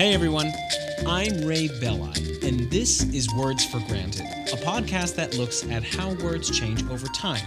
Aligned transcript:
Hey 0.00 0.14
everyone, 0.14 0.50
I'm 1.06 1.44
Ray 1.44 1.68
Belli, 1.78 2.38
and 2.42 2.70
this 2.70 3.02
is 3.12 3.28
Words 3.34 3.66
for 3.66 3.80
Granted, 3.80 4.22
a 4.50 4.56
podcast 4.56 5.14
that 5.16 5.36
looks 5.36 5.62
at 5.68 5.84
how 5.84 6.14
words 6.24 6.48
change 6.58 6.82
over 6.88 7.06
time. 7.08 7.44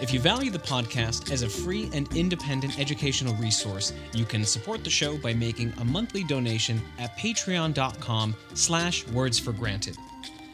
If 0.00 0.12
you 0.14 0.20
value 0.20 0.52
the 0.52 0.60
podcast 0.60 1.32
as 1.32 1.42
a 1.42 1.48
free 1.48 1.90
and 1.92 2.06
independent 2.16 2.78
educational 2.78 3.34
resource, 3.34 3.92
you 4.14 4.24
can 4.24 4.44
support 4.44 4.84
the 4.84 4.90
show 4.90 5.18
by 5.18 5.34
making 5.34 5.72
a 5.80 5.84
monthly 5.84 6.22
donation 6.22 6.80
at 7.00 7.18
patreon.com 7.18 8.36
slash 8.54 9.04
words 9.08 9.40
for 9.40 9.50
granted. 9.50 9.96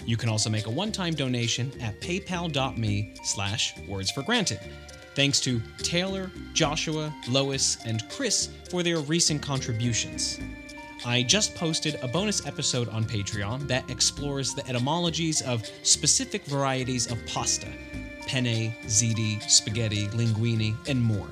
You 0.06 0.16
can 0.16 0.30
also 0.30 0.48
make 0.48 0.64
a 0.64 0.70
one-time 0.70 1.12
donation 1.12 1.70
at 1.82 2.00
paypal.me 2.00 3.12
slash 3.24 3.74
words 3.86 4.10
for 4.10 4.22
granted. 4.22 4.58
Thanks 5.14 5.38
to 5.40 5.60
Taylor, 5.76 6.30
Joshua, 6.54 7.14
Lois, 7.28 7.76
and 7.84 8.02
Chris 8.08 8.48
for 8.70 8.82
their 8.82 9.00
recent 9.00 9.42
contributions. 9.42 10.40
I 11.06 11.22
just 11.22 11.54
posted 11.54 11.98
a 12.02 12.08
bonus 12.08 12.46
episode 12.46 12.88
on 12.88 13.04
Patreon 13.04 13.68
that 13.68 13.88
explores 13.90 14.54
the 14.54 14.66
etymologies 14.66 15.42
of 15.42 15.62
specific 15.82 16.44
varieties 16.46 17.10
of 17.10 17.18
pasta 17.26 17.68
penne, 18.26 18.74
ziti, 18.86 19.42
spaghetti, 19.42 20.08
linguine, 20.08 20.74
and 20.88 21.02
more. 21.02 21.28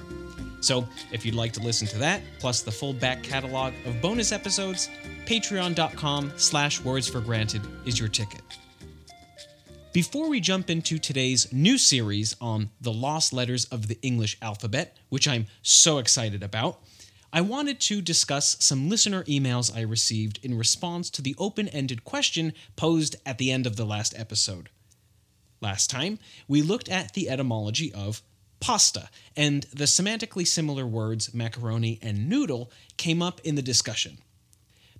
So, 0.60 0.86
if 1.10 1.24
you'd 1.24 1.34
like 1.34 1.52
to 1.54 1.60
listen 1.60 1.88
to 1.88 1.98
that, 1.98 2.20
plus 2.38 2.60
the 2.60 2.70
full 2.70 2.92
back 2.92 3.22
catalog 3.22 3.72
of 3.86 4.00
bonus 4.00 4.30
episodes, 4.30 4.90
patreon.com 5.24 6.34
slash 6.36 6.84
words 6.84 7.08
for 7.08 7.20
granted 7.20 7.62
is 7.86 7.98
your 7.98 8.08
ticket. 8.08 8.42
Before 9.92 10.28
we 10.28 10.40
jump 10.40 10.70
into 10.70 10.98
today's 10.98 11.52
new 11.52 11.76
series 11.78 12.36
on 12.40 12.70
the 12.80 12.92
lost 12.92 13.32
letters 13.32 13.64
of 13.66 13.88
the 13.88 13.98
English 14.02 14.38
alphabet, 14.40 14.96
which 15.08 15.26
I'm 15.26 15.46
so 15.62 15.98
excited 15.98 16.42
about, 16.42 16.78
I 17.34 17.40
wanted 17.40 17.80
to 17.80 18.02
discuss 18.02 18.58
some 18.60 18.90
listener 18.90 19.24
emails 19.24 19.74
I 19.74 19.80
received 19.80 20.38
in 20.42 20.58
response 20.58 21.08
to 21.10 21.22
the 21.22 21.34
open 21.38 21.66
ended 21.68 22.04
question 22.04 22.52
posed 22.76 23.16
at 23.24 23.38
the 23.38 23.50
end 23.50 23.66
of 23.66 23.76
the 23.76 23.86
last 23.86 24.12
episode. 24.18 24.68
Last 25.62 25.88
time, 25.88 26.18
we 26.46 26.60
looked 26.60 26.90
at 26.90 27.14
the 27.14 27.30
etymology 27.30 27.90
of 27.94 28.20
pasta, 28.60 29.08
and 29.34 29.62
the 29.72 29.84
semantically 29.84 30.46
similar 30.46 30.86
words 30.86 31.32
macaroni 31.32 31.98
and 32.02 32.28
noodle 32.28 32.70
came 32.98 33.22
up 33.22 33.40
in 33.44 33.54
the 33.54 33.62
discussion. 33.62 34.18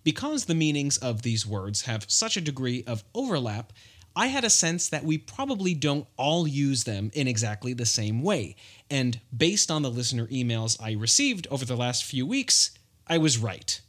Because 0.03 0.47
the 0.47 0.55
meanings 0.55 0.97
of 0.97 1.23
these 1.23 1.47
words 1.47 1.83
have 1.83 2.07
such 2.09 2.39
a 2.39 2.41
degree 2.41 2.83
of 2.87 3.05
overlap, 3.15 3.75
I 4.15 4.27
had 4.27 4.45
a 4.45 4.51
sense 4.51 4.89
that 4.89 5.05
we 5.05 5.17
probably 5.19 5.75
don't 5.75 6.07
all 6.17 6.47
use 6.47 6.85
them 6.85 7.11
in 7.15 7.27
exactly 7.27 7.73
the 7.73 7.87
same 7.87 8.23
way. 8.23 8.57
And 8.91 9.21
based 9.35 9.71
on 9.71 9.83
the 9.83 9.91
listener 9.91 10.27
emails 10.27 10.81
I 10.83 10.93
received 10.93 11.47
over 11.51 11.65
the 11.65 11.77
last 11.77 12.05
few 12.05 12.27
weeks, 12.27 12.73
I 13.07 13.19
was 13.19 13.39
right. 13.39 13.81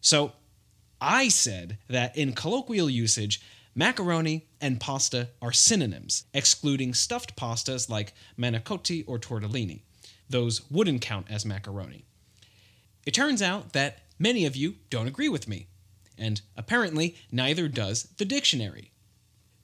So 0.00 0.32
I 1.00 1.28
said 1.28 1.78
that 1.88 2.16
in 2.16 2.32
colloquial 2.32 2.90
usage, 2.90 3.40
macaroni 3.74 4.46
and 4.60 4.80
pasta 4.80 5.28
are 5.40 5.52
synonyms, 5.52 6.24
excluding 6.34 6.94
stuffed 6.94 7.36
pastas 7.36 7.88
like 7.88 8.12
manicotti 8.38 9.04
or 9.06 9.18
tortellini. 9.18 9.80
Those 10.28 10.68
wouldn't 10.70 11.02
count 11.02 11.26
as 11.30 11.46
macaroni. 11.46 12.04
It 13.04 13.14
turns 13.14 13.40
out 13.40 13.72
that 13.72 14.00
many 14.18 14.44
of 14.44 14.56
you 14.56 14.76
don't 14.90 15.06
agree 15.06 15.28
with 15.28 15.48
me, 15.48 15.68
and 16.18 16.40
apparently 16.56 17.16
neither 17.30 17.68
does 17.68 18.04
the 18.16 18.24
dictionary. 18.24 18.90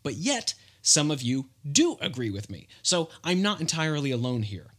But 0.03 0.15
yet, 0.15 0.55
some 0.83 1.11
of 1.11 1.23
you 1.23 1.49
do 1.71 1.97
agree 2.01 2.31
with 2.31 2.51
me, 2.51 2.67
so 2.83 3.09
I'm 3.23 3.41
not 3.41 3.61
entirely 3.61 4.11
alone 4.11 4.43
here. 4.43 4.73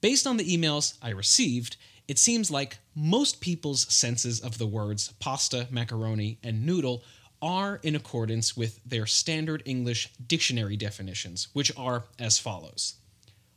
Based 0.00 0.26
on 0.26 0.36
the 0.36 0.56
emails 0.56 0.96
I 1.02 1.10
received, 1.10 1.76
it 2.06 2.18
seems 2.18 2.50
like 2.50 2.78
most 2.94 3.40
people's 3.40 3.92
senses 3.92 4.38
of 4.38 4.58
the 4.58 4.66
words 4.66 5.12
pasta, 5.18 5.66
macaroni, 5.70 6.38
and 6.44 6.64
noodle 6.64 7.02
are 7.42 7.80
in 7.82 7.96
accordance 7.96 8.56
with 8.56 8.80
their 8.84 9.06
standard 9.06 9.62
English 9.66 10.12
dictionary 10.24 10.76
definitions, 10.76 11.48
which 11.52 11.72
are 11.76 12.04
as 12.18 12.38
follows. 12.38 12.94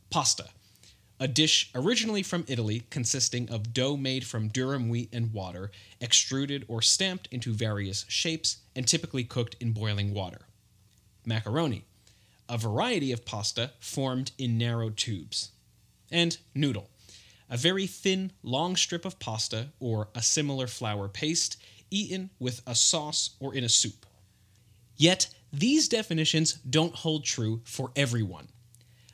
Pasta, 0.09 0.47
a 1.19 1.27
dish 1.27 1.69
originally 1.75 2.23
from 2.23 2.45
Italy 2.47 2.83
consisting 2.89 3.47
of 3.49 3.73
dough 3.73 3.95
made 3.95 4.25
from 4.25 4.49
durum 4.49 4.89
wheat 4.89 5.09
and 5.13 5.31
water, 5.33 5.69
extruded 6.01 6.65
or 6.67 6.81
stamped 6.81 7.27
into 7.31 7.53
various 7.53 8.05
shapes, 8.07 8.57
and 8.75 8.87
typically 8.87 9.23
cooked 9.23 9.55
in 9.59 9.71
boiling 9.71 10.13
water 10.13 10.48
macaroni, 11.29 11.85
a 12.49 12.57
variety 12.57 13.13
of 13.13 13.23
pasta 13.23 13.71
formed 13.79 14.33
in 14.37 14.57
narrow 14.57 14.89
tubes, 14.89 15.51
and 16.11 16.37
noodle, 16.53 16.89
a 17.49 17.55
very 17.55 17.87
thin, 17.87 18.33
long 18.43 18.75
strip 18.75 19.05
of 19.05 19.19
pasta 19.19 19.69
or 19.79 20.09
a 20.13 20.21
similar 20.21 20.67
flour 20.67 21.07
paste 21.07 21.55
eaten 21.89 22.29
with 22.39 22.61
a 22.67 22.75
sauce 22.75 23.31
or 23.39 23.55
in 23.55 23.63
a 23.63 23.69
soup. 23.69 24.05
Yet, 24.97 25.33
these 25.53 25.87
definitions 25.87 26.53
don't 26.69 26.93
hold 26.93 27.23
true 27.23 27.61
for 27.63 27.91
everyone. 27.95 28.49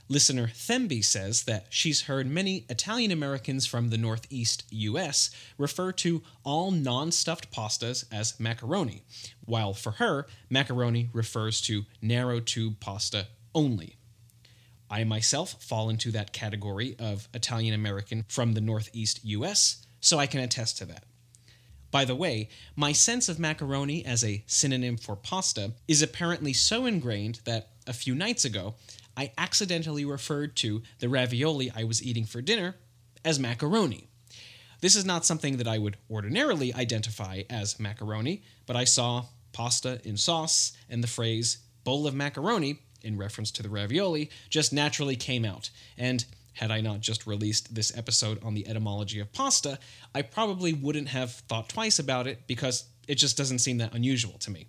Listener 0.07 0.47
Themby 0.47 1.03
says 1.03 1.43
that 1.43 1.65
she's 1.69 2.01
heard 2.01 2.27
many 2.27 2.65
Italian 2.69 3.11
Americans 3.11 3.65
from 3.65 3.89
the 3.89 3.97
Northeast 3.97 4.63
US 4.69 5.31
refer 5.57 5.91
to 5.93 6.21
all 6.43 6.69
non 6.69 7.11
stuffed 7.11 7.51
pastas 7.51 8.05
as 8.11 8.39
macaroni, 8.39 9.01
while 9.45 9.73
for 9.73 9.93
her, 9.93 10.27
macaroni 10.47 11.09
refers 11.11 11.59
to 11.61 11.85
narrow 12.03 12.39
tube 12.39 12.79
pasta 12.79 13.27
only. 13.55 13.97
I 14.91 15.03
myself 15.05 15.63
fall 15.63 15.89
into 15.89 16.11
that 16.11 16.33
category 16.33 16.95
of 16.99 17.27
Italian 17.33 17.73
American 17.73 18.25
from 18.27 18.53
the 18.53 18.61
Northeast 18.61 19.21
US, 19.23 19.87
so 20.01 20.19
I 20.19 20.27
can 20.27 20.39
attest 20.39 20.77
to 20.77 20.85
that. 20.85 21.05
By 21.89 22.05
the 22.05 22.13
way, 22.13 22.49
my 22.75 22.91
sense 22.91 23.27
of 23.27 23.39
macaroni 23.39 24.05
as 24.05 24.23
a 24.23 24.43
synonym 24.45 24.97
for 24.97 25.15
pasta 25.15 25.71
is 25.87 26.03
apparently 26.03 26.53
so 26.53 26.85
ingrained 26.85 27.39
that 27.45 27.69
a 27.87 27.93
few 27.93 28.13
nights 28.13 28.45
ago 28.45 28.75
I 29.17 29.31
accidentally 29.37 30.05
referred 30.05 30.55
to 30.57 30.83
the 30.99 31.09
ravioli 31.09 31.71
I 31.75 31.83
was 31.83 32.03
eating 32.03 32.25
for 32.25 32.41
dinner 32.41 32.75
as 33.23 33.39
macaroni. 33.39 34.09
This 34.81 34.95
is 34.95 35.05
not 35.05 35.25
something 35.25 35.57
that 35.57 35.67
I 35.67 35.77
would 35.77 35.97
ordinarily 36.09 36.73
identify 36.73 37.43
as 37.49 37.79
macaroni, 37.79 38.43
but 38.65 38.75
I 38.75 38.83
saw 38.83 39.25
pasta 39.51 40.01
in 40.03 40.17
sauce 40.17 40.73
and 40.89 41.03
the 41.03 41.07
phrase 41.07 41.59
bowl 41.83 42.07
of 42.07 42.13
macaroni 42.13 42.79
in 43.01 43.17
reference 43.17 43.51
to 43.51 43.63
the 43.63 43.69
ravioli 43.69 44.29
just 44.49 44.73
naturally 44.73 45.15
came 45.15 45.45
out. 45.45 45.69
And 45.97 46.25
had 46.53 46.71
I 46.71 46.81
not 46.81 46.99
just 46.99 47.27
released 47.27 47.73
this 47.73 47.95
episode 47.97 48.43
on 48.43 48.53
the 48.53 48.67
etymology 48.67 49.19
of 49.19 49.31
pasta, 49.31 49.79
I 50.13 50.21
probably 50.23 50.73
wouldn't 50.73 51.09
have 51.09 51.31
thought 51.31 51.69
twice 51.69 51.99
about 51.99 52.27
it 52.27 52.47
because 52.47 52.85
it 53.07 53.15
just 53.15 53.37
doesn't 53.37 53.59
seem 53.59 53.77
that 53.77 53.93
unusual 53.93 54.37
to 54.39 54.51
me. 54.51 54.67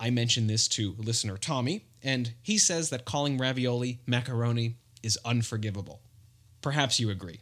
I 0.00 0.10
mentioned 0.10 0.48
this 0.48 0.68
to 0.68 0.94
listener 0.98 1.36
Tommy, 1.36 1.86
and 2.02 2.32
he 2.42 2.58
says 2.58 2.90
that 2.90 3.04
calling 3.04 3.38
ravioli 3.38 4.00
macaroni 4.06 4.76
is 5.02 5.18
unforgivable. 5.24 6.00
Perhaps 6.60 7.00
you 7.00 7.10
agree. 7.10 7.40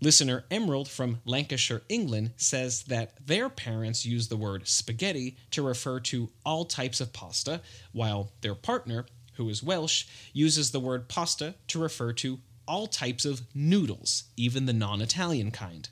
Listener 0.00 0.44
Emerald 0.50 0.88
from 0.88 1.20
Lancashire, 1.24 1.82
England 1.88 2.32
says 2.36 2.82
that 2.84 3.14
their 3.24 3.48
parents 3.48 4.04
use 4.04 4.26
the 4.26 4.36
word 4.36 4.66
spaghetti 4.66 5.36
to 5.52 5.62
refer 5.62 6.00
to 6.00 6.30
all 6.44 6.64
types 6.64 7.00
of 7.00 7.12
pasta, 7.12 7.60
while 7.92 8.32
their 8.40 8.56
partner, 8.56 9.06
who 9.34 9.48
is 9.48 9.62
Welsh, 9.62 10.06
uses 10.32 10.72
the 10.72 10.80
word 10.80 11.08
pasta 11.08 11.54
to 11.68 11.78
refer 11.78 12.12
to 12.14 12.40
all 12.66 12.88
types 12.88 13.24
of 13.24 13.42
noodles, 13.54 14.24
even 14.36 14.66
the 14.66 14.72
non 14.72 15.00
Italian 15.00 15.52
kind. 15.52 15.88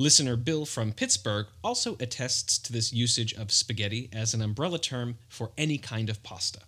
Listener 0.00 0.36
Bill 0.36 0.64
from 0.64 0.92
Pittsburgh 0.92 1.48
also 1.64 1.96
attests 1.98 2.56
to 2.58 2.72
this 2.72 2.92
usage 2.92 3.34
of 3.34 3.50
spaghetti 3.50 4.08
as 4.12 4.32
an 4.32 4.40
umbrella 4.40 4.78
term 4.78 5.18
for 5.28 5.50
any 5.58 5.76
kind 5.76 6.08
of 6.08 6.22
pasta. 6.22 6.60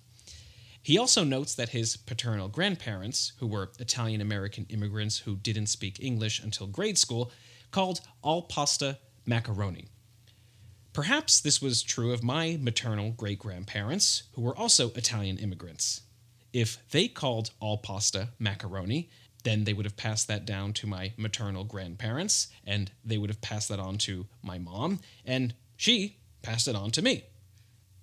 He 0.83 0.99
also 0.99 1.23
notes 1.23 1.55
that 1.55 1.69
his 1.69 1.97
paternal 1.97 2.49
grandparents, 2.49 3.31
who 3.39 3.47
were 3.47 3.71
Italian 3.79 4.21
American 4.21 4.67
immigrants 4.69 5.19
who 5.19 5.37
didn't 5.37 5.69
speak 5.69 6.03
English 6.03 6.43
until 6.43 6.67
grade 6.67 6.99
school, 6.99 7.31
called 7.71 8.01
all 8.21 8.43
pasta 8.43 8.99
macaroni. 9.25 9.87
Perhaps 10.93 11.41
this 11.41 11.63
was 11.63 11.85
true 11.85 12.13
of 12.13 12.25
my 12.25 12.59
maternal 12.61 13.13
great 13.13 13.39
grandparents, 13.39 14.25
who 14.33 14.43
were 14.43 14.59
also 14.59 14.91
Italian 14.95 15.39
immigrants. 15.39 16.01
If 16.53 16.79
they 16.91 17.07
called 17.07 17.53
all 17.61 17.79
pasta 17.79 18.31
macaroni, 18.41 19.09
then 19.41 19.65
they 19.65 19.73
would 19.73 19.87
have 19.87 19.97
passed 19.97 20.29
that 20.29 20.45
down 20.45 20.73
to 20.75 20.87
my 20.87 21.13
maternal 21.17 21.65
grandparents, 21.65 22.49
and 22.67 22.91
they 23.05 23.19
would 23.19 23.31
have 23.31 23.41
passed 23.41 23.69
that 23.69 23.81
on 23.81 23.99
to 23.99 24.27
my 24.43 24.59
mom, 24.59 25.01
and 25.25 25.55
she 25.77 26.17
passed 26.43 26.69
it 26.69 26.77
on 26.77 26.91
to 26.93 27.03
me. 27.03 27.25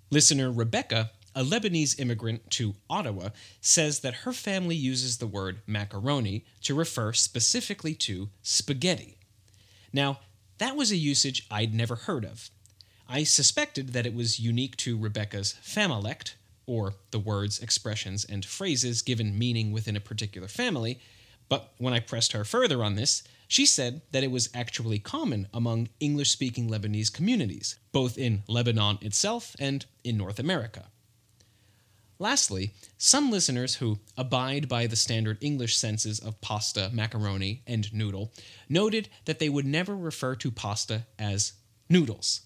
Listener 0.09 0.51
Rebecca, 0.51 1.11
a 1.35 1.43
Lebanese 1.43 1.99
immigrant 1.99 2.49
to 2.51 2.75
Ottawa, 2.89 3.29
says 3.61 3.99
that 3.99 4.15
her 4.15 4.33
family 4.33 4.75
uses 4.75 5.17
the 5.17 5.27
word 5.27 5.59
macaroni 5.67 6.45
to 6.61 6.73
refer 6.73 7.13
specifically 7.13 7.93
to 7.93 8.29
spaghetti. 8.41 9.17
Now, 9.93 10.19
that 10.57 10.75
was 10.75 10.91
a 10.91 10.97
usage 10.97 11.45
I'd 11.51 11.73
never 11.73 11.95
heard 11.95 12.25
of. 12.25 12.49
I 13.07 13.23
suspected 13.23 13.93
that 13.93 14.05
it 14.05 14.15
was 14.15 14.39
unique 14.39 14.75
to 14.77 14.97
Rebecca's 14.97 15.53
familect, 15.61 16.35
or 16.65 16.95
the 17.11 17.19
words, 17.19 17.59
expressions, 17.59 18.25
and 18.25 18.43
phrases 18.43 19.01
given 19.01 19.37
meaning 19.37 19.71
within 19.71 19.95
a 19.95 20.01
particular 20.01 20.47
family, 20.47 20.99
but 21.49 21.73
when 21.77 21.93
I 21.93 21.99
pressed 21.99 22.33
her 22.33 22.43
further 22.43 22.83
on 22.83 22.95
this, 22.95 23.23
She 23.47 23.65
said 23.65 24.01
that 24.11 24.23
it 24.23 24.31
was 24.31 24.49
actually 24.53 24.99
common 24.99 25.47
among 25.53 25.89
English 25.99 26.31
speaking 26.31 26.69
Lebanese 26.69 27.11
communities, 27.11 27.79
both 27.91 28.17
in 28.17 28.43
Lebanon 28.47 28.97
itself 29.01 29.55
and 29.59 29.85
in 30.03 30.17
North 30.17 30.37
America. 30.37 30.85
Lastly, 32.19 32.71
some 32.97 33.29
listeners 33.31 33.75
who 33.75 33.99
abide 34.17 34.67
by 34.67 34.87
the 34.87 34.95
standard 34.95 35.37
English 35.39 35.77
senses 35.77 36.19
of 36.19 36.41
pasta, 36.41 36.89
macaroni, 36.91 37.61
and 37.67 37.93
noodle 37.93 38.33
noted 38.67 39.07
that 39.25 39.39
they 39.39 39.49
would 39.49 39.65
never 39.65 39.95
refer 39.95 40.35
to 40.35 40.51
pasta 40.51 41.05
as 41.19 41.53
noodles. 41.89 42.41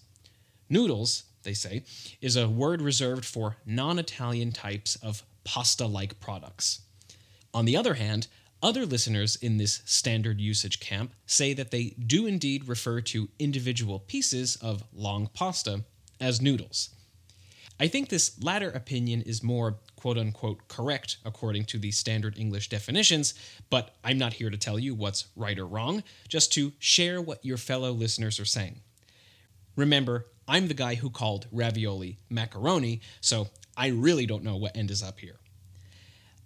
Noodles, 0.68 1.24
they 1.42 1.54
say, 1.54 1.84
is 2.20 2.36
a 2.36 2.48
word 2.48 2.80
reserved 2.82 3.24
for 3.24 3.56
non 3.66 3.98
Italian 3.98 4.52
types 4.52 4.96
of 4.96 5.24
pasta 5.42 5.86
like 5.86 6.20
products. 6.20 6.82
On 7.54 7.64
the 7.64 7.76
other 7.76 7.94
hand, 7.94 8.28
other 8.62 8.86
listeners 8.86 9.36
in 9.36 9.56
this 9.56 9.82
standard 9.84 10.40
usage 10.40 10.78
camp 10.80 11.12
say 11.26 11.52
that 11.54 11.70
they 11.70 11.94
do 12.06 12.26
indeed 12.26 12.68
refer 12.68 13.00
to 13.00 13.28
individual 13.38 13.98
pieces 13.98 14.56
of 14.56 14.84
long 14.94 15.28
pasta 15.34 15.84
as 16.20 16.40
noodles. 16.40 16.90
I 17.80 17.88
think 17.88 18.08
this 18.08 18.40
latter 18.42 18.70
opinion 18.70 19.22
is 19.22 19.42
more 19.42 19.78
quote 19.96 20.16
unquote 20.16 20.68
correct 20.68 21.16
according 21.24 21.64
to 21.64 21.78
the 21.78 21.90
standard 21.90 22.38
English 22.38 22.68
definitions, 22.68 23.34
but 23.70 23.96
I'm 24.04 24.18
not 24.18 24.34
here 24.34 24.50
to 24.50 24.56
tell 24.56 24.78
you 24.78 24.94
what's 24.94 25.26
right 25.34 25.58
or 25.58 25.66
wrong, 25.66 26.04
just 26.28 26.52
to 26.52 26.72
share 26.78 27.20
what 27.20 27.44
your 27.44 27.56
fellow 27.56 27.90
listeners 27.92 28.38
are 28.38 28.44
saying. 28.44 28.80
Remember, 29.74 30.26
I'm 30.46 30.68
the 30.68 30.74
guy 30.74 30.96
who 30.96 31.10
called 31.10 31.46
ravioli 31.50 32.18
macaroni, 32.28 33.00
so 33.20 33.48
I 33.76 33.88
really 33.88 34.26
don't 34.26 34.44
know 34.44 34.56
what 34.56 34.76
end 34.76 34.90
is 34.90 35.02
up 35.02 35.18
here. 35.18 35.38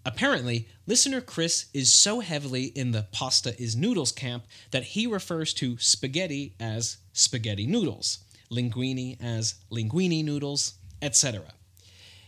Apparently, 0.07 0.69
listener 0.87 1.21
Chris 1.21 1.67
is 1.75 1.93
so 1.93 2.21
heavily 2.21 2.67
in 2.67 2.93
the 2.93 3.09
pasta 3.11 3.61
is 3.61 3.75
noodles 3.75 4.13
camp 4.13 4.45
that 4.71 4.85
he 4.85 5.05
refers 5.05 5.53
to 5.55 5.77
spaghetti 5.79 6.55
as 6.61 6.99
spaghetti 7.13 7.67
noodles, 7.67 8.21
linguine 8.49 9.21
as 9.21 9.57
linguine 9.69 10.25
noodles, 10.25 10.75
etc. 11.03 11.55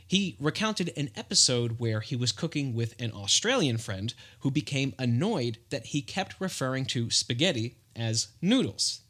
He 0.09 0.37
recounted 0.41 0.93
an 0.97 1.11
episode 1.15 1.79
where 1.79 2.01
he 2.01 2.17
was 2.17 2.33
cooking 2.33 2.75
with 2.75 3.01
an 3.01 3.13
Australian 3.13 3.79
friend 3.79 4.13
who 4.41 4.51
became 4.51 4.93
annoyed 4.99 5.59
that 5.71 5.87
he 5.87 6.03
kept 6.03 6.41
referring 6.41 6.85
to 6.87 7.11
spaghetti 7.11 7.77
as 7.95 8.27
noodles. 8.43 9.03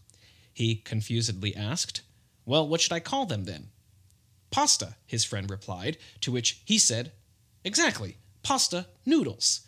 He 0.53 0.77
confusedly 0.77 1.57
asked, 1.57 2.03
Well, 2.45 2.69
what 2.69 2.83
should 2.83 2.93
I 2.93 3.01
call 3.01 3.25
them 3.25 3.45
then? 3.45 3.71
Pasta, 4.51 4.97
his 5.07 5.25
friend 5.25 5.49
replied, 5.49 5.97
to 6.21 6.31
which 6.31 6.61
he 6.67 6.77
said, 6.77 7.13
Exactly 7.65 8.19
pasta 8.49 8.87
noodles. 9.05 9.61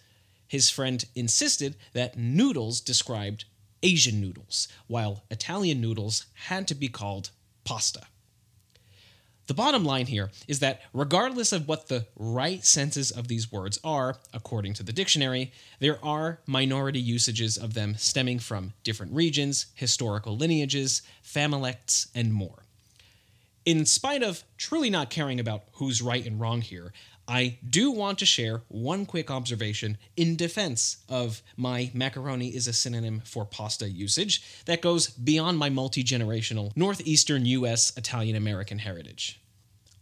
His 0.49 0.71
friend 0.71 1.05
insisted 1.15 1.77
that 1.93 2.17
noodles 2.17 2.81
described 2.81 3.45
Asian 3.83 4.23
noodles, 4.23 4.69
while 4.87 5.23
Italian 5.31 5.83
noodles 5.83 6.25
had 6.47 6.67
to 6.69 6.75
be 6.75 6.89
called 6.89 7.29
pasta. 7.63 8.07
The 9.49 9.53
bottom 9.53 9.85
line 9.85 10.07
here 10.07 10.31
is 10.49 10.61
that, 10.61 10.81
regardless 10.95 11.53
of 11.53 11.69
what 11.69 11.89
the 11.89 12.07
right 12.17 12.65
senses 12.65 13.11
of 13.11 13.29
these 13.29 13.53
words 13.53 13.79
are, 13.85 14.17
according 14.33 14.73
to 14.75 14.83
the 14.83 14.95
dictionary, 14.95 15.53
there 15.79 16.03
are 16.03 16.41
minority 16.47 17.01
usages 17.01 17.59
of 17.59 17.75
them 17.75 17.97
stemming 17.99 18.39
from 18.39 18.73
different 18.83 19.13
regions, 19.13 19.67
historical 19.75 20.39
lineages, 20.39 21.03
familects, 21.23 22.09
and 22.15 22.33
more. 22.33 22.65
In 23.67 23.85
spite 23.85 24.23
of 24.23 24.43
truly 24.57 24.89
not 24.89 25.11
caring 25.11 25.39
about 25.39 25.65
who's 25.73 26.01
right 26.01 26.27
and 26.27 26.41
wrong 26.41 26.63
here, 26.63 26.95
I 27.31 27.59
do 27.65 27.93
want 27.93 28.19
to 28.19 28.27
share 28.27 28.63
one 28.67 29.07
quick 29.07 29.31
observation 29.31 29.99
in 30.17 30.35
defense 30.35 30.97
of 31.09 31.43
my 31.57 31.93
macaroni 31.95 32.49
is 32.49 32.67
a 32.67 32.73
synonym 32.73 33.23
for 33.25 33.45
pasta 33.45 33.89
usage 33.89 34.65
that 34.65 34.83
goes 34.83 35.11
beyond 35.11 35.57
my 35.57 35.71
multi 35.71 36.03
generational 36.03 36.77
Northeastern 36.77 37.47
US 37.47 37.97
Italian 37.97 38.35
American 38.35 38.81
heritage. 38.81 39.41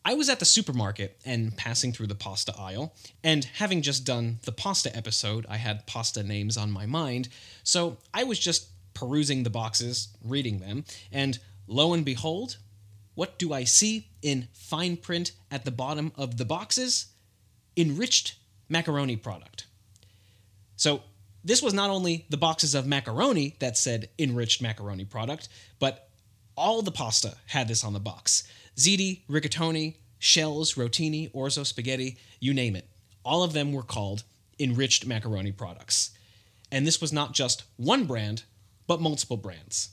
I 0.07 0.15
was 0.15 0.31
at 0.31 0.39
the 0.39 0.47
supermarket 0.47 1.21
and 1.23 1.55
passing 1.55 1.93
through 1.93 2.07
the 2.07 2.15
pasta 2.15 2.55
aisle, 2.59 2.95
and 3.23 3.45
having 3.45 3.83
just 3.83 4.07
done 4.07 4.39
the 4.45 4.53
pasta 4.53 4.97
episode, 4.97 5.45
I 5.51 5.59
had 5.59 5.87
pasta 5.87 6.23
names 6.23 6.57
on 6.57 6.71
my 6.71 6.87
mind, 6.87 7.29
so 7.63 7.99
I 8.15 8.25
was 8.25 8.39
just 8.39 8.69
perusing 8.95 9.43
the 9.43 9.51
boxes, 9.51 10.09
reading 10.25 10.61
them, 10.61 10.87
and 11.13 11.39
lo 11.67 11.93
and 11.93 12.07
behold, 12.07 12.57
what 13.15 13.39
do 13.39 13.53
I 13.53 13.65
see 13.65 14.09
in 14.23 14.49
fine 14.55 14.97
print 14.97 15.33
at 15.51 15.67
the 15.67 15.71
bottom 15.71 16.11
of 16.17 16.39
the 16.39 16.47
boxes? 16.47 17.09
Enriched 17.79 18.35
macaroni 18.69 19.17
product. 19.17 19.67
So 20.77 21.03
this 21.45 21.63
was 21.63 21.73
not 21.73 21.91
only 21.91 22.27
the 22.29 22.37
boxes 22.37 22.75
of 22.75 22.87
macaroni 22.87 23.57
that 23.61 23.79
said 23.79 24.11
enriched 24.19 24.61
macaroni 24.61 25.05
product, 25.05 25.49
but 25.79 26.11
all 26.57 26.83
the 26.83 26.91
pasta 26.91 27.37
had 27.47 27.69
this 27.69 27.85
on 27.85 27.93
the 27.93 28.01
box. 28.01 28.47
Ziti, 28.77 29.23
rigatoni, 29.31 29.95
shells, 30.19 30.75
rotini, 30.75 31.31
orzo 31.33 31.65
spaghetti, 31.65 32.19
you 32.41 32.53
name 32.53 32.77
it. 32.77 32.89
All 33.25 33.43
of 33.43 33.53
them 33.53 33.73
were 33.73 33.83
called 33.83 34.25
enriched 34.59 35.07
macaroni 35.07 35.53
products. 35.53 36.11
And 36.71 36.87
this 36.87 37.01
was 37.01 37.13
not 37.13 37.33
just 37.33 37.65
one 37.77 38.05
brand, 38.05 38.43
but 38.87 39.01
multiple 39.01 39.37
brands. 39.37 39.91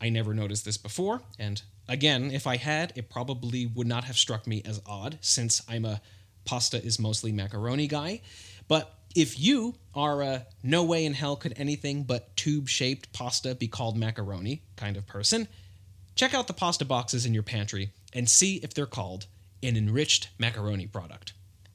I 0.00 0.08
never 0.08 0.34
noticed 0.34 0.64
this 0.64 0.76
before, 0.76 1.22
and 1.38 1.62
again, 1.88 2.30
if 2.30 2.46
I 2.46 2.56
had, 2.56 2.92
it 2.96 3.08
probably 3.08 3.64
would 3.64 3.86
not 3.86 4.04
have 4.04 4.18
struck 4.18 4.46
me 4.46 4.62
as 4.64 4.82
odd, 4.84 5.18
since 5.20 5.62
I'm 5.68 5.84
a 5.86 6.02
pasta 6.46 6.82
is 6.82 6.98
mostly 6.98 7.32
macaroni 7.32 7.86
guy. 7.86 8.22
But 8.68 8.94
if 9.14 9.38
you 9.38 9.74
are 9.94 10.22
a 10.22 10.46
no 10.62 10.84
way 10.84 11.04
in 11.04 11.14
hell 11.14 11.36
could 11.36 11.54
anything 11.56 12.04
but 12.04 12.36
tube 12.36 12.68
shaped 12.68 13.12
pasta 13.12 13.54
be 13.54 13.68
called 13.68 13.96
macaroni 13.96 14.62
kind 14.76 14.96
of 14.96 15.06
person, 15.06 15.48
check 16.14 16.34
out 16.34 16.46
the 16.46 16.52
pasta 16.52 16.84
boxes 16.84 17.26
in 17.26 17.34
your 17.34 17.42
pantry 17.42 17.90
and 18.12 18.28
see 18.28 18.56
if 18.56 18.74
they're 18.74 18.86
called 18.86 19.26
an 19.62 19.76
enriched 19.76 20.28
macaroni 20.38 20.86
product. 20.86 21.32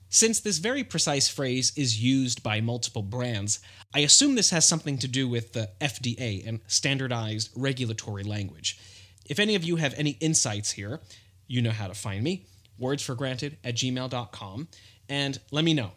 Since 0.09 0.41
this 0.41 0.57
very 0.57 0.83
precise 0.83 1.29
phrase 1.29 1.71
is 1.77 2.03
used 2.03 2.43
by 2.43 2.59
multiple 2.59 3.01
brands, 3.01 3.59
I 3.93 3.99
assume 3.99 4.35
this 4.35 4.49
has 4.49 4.67
something 4.67 4.97
to 4.97 5.07
do 5.07 5.27
with 5.27 5.53
the 5.53 5.69
FDA 5.79 6.45
and 6.45 6.59
standardized 6.67 7.49
regulatory 7.55 8.23
language. 8.23 8.77
If 9.25 9.39
any 9.39 9.55
of 9.55 9.63
you 9.63 9.77
have 9.77 9.93
any 9.95 10.17
insights 10.19 10.71
here, 10.71 10.99
you 11.47 11.61
know 11.61 11.71
how 11.71 11.87
to 11.87 11.93
find 11.93 12.23
me 12.23 12.45
wordsforgranted 12.81 13.57
at 13.63 13.75
gmail.com, 13.75 14.67
and 15.07 15.39
let 15.51 15.63
me 15.63 15.73
know. 15.73 15.91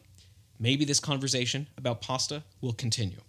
Maybe 0.59 0.85
this 0.85 1.01
conversation 1.01 1.67
about 1.77 2.01
pasta 2.01 2.45
will 2.61 2.73
continue. 2.73 3.21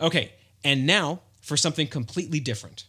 Okay, 0.00 0.32
and 0.64 0.86
now 0.86 1.20
for 1.40 1.56
something 1.56 1.86
completely 1.86 2.40
different. 2.40 2.84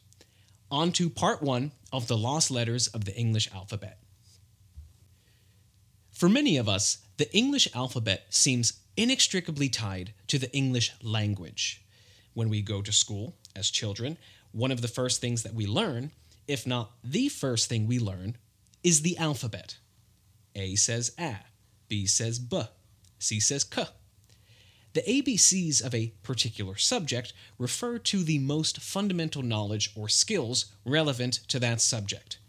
On 0.70 0.92
to 0.94 1.10
part 1.10 1.42
one 1.42 1.72
of 1.92 2.08
the 2.08 2.18
lost 2.18 2.50
letters 2.50 2.88
of 2.88 3.06
the 3.06 3.16
English 3.16 3.50
alphabet. 3.54 4.00
For 6.12 6.30
many 6.30 6.58
of 6.58 6.70
us, 6.70 7.00
the 7.18 7.34
English 7.36 7.68
alphabet 7.76 8.26
seems 8.30 8.74
inextricably 8.96 9.70
tied 9.70 10.14
to 10.28 10.38
the 10.38 10.52
English 10.56 10.94
language. 11.02 11.84
When 12.34 12.50
we 12.50 12.62
go 12.62 12.82
to 12.82 12.92
school 12.92 13.36
as 13.56 13.70
children, 13.70 14.18
one 14.52 14.72
of 14.72 14.82
the 14.82 14.88
first 14.88 15.20
things 15.20 15.44
that 15.44 15.54
we 15.54 15.66
learn, 15.66 16.12
if 16.48 16.66
not 16.68 16.92
the 17.04 17.30
first 17.30 17.68
thing 17.70 17.88
we 17.88 18.00
learn, 18.00 18.38
is 18.84 19.02
the 19.02 19.18
alphabet. 19.18 19.78
A 20.56 20.76
says 20.76 21.12
A, 21.20 21.38
B 21.88 22.06
says 22.06 22.40
B, 22.40 22.62
C 23.20 23.40
says 23.40 23.64
K. 23.64 23.86
The 24.94 25.02
ABCs 25.02 25.82
of 25.84 25.96
a 25.96 26.14
particular 26.22 26.76
subject 26.76 27.32
refer 27.58 27.98
to 28.00 28.24
the 28.24 28.40
most 28.40 28.82
fundamental 28.82 29.42
knowledge 29.42 29.92
or 29.96 30.10
skills 30.10 30.66
relevant 30.86 31.36
to 31.48 31.60
that 31.60 31.80
subject. 31.80 32.40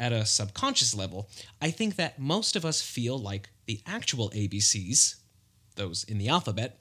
At 0.00 0.12
a 0.12 0.24
subconscious 0.24 0.94
level, 0.94 1.28
I 1.60 1.70
think 1.70 1.96
that 1.96 2.18
most 2.18 2.56
of 2.56 2.64
us 2.64 2.80
feel 2.80 3.18
like 3.18 3.50
the 3.66 3.82
actual 3.86 4.30
ABCs, 4.30 5.16
those 5.74 6.04
in 6.04 6.16
the 6.16 6.28
alphabet, 6.28 6.80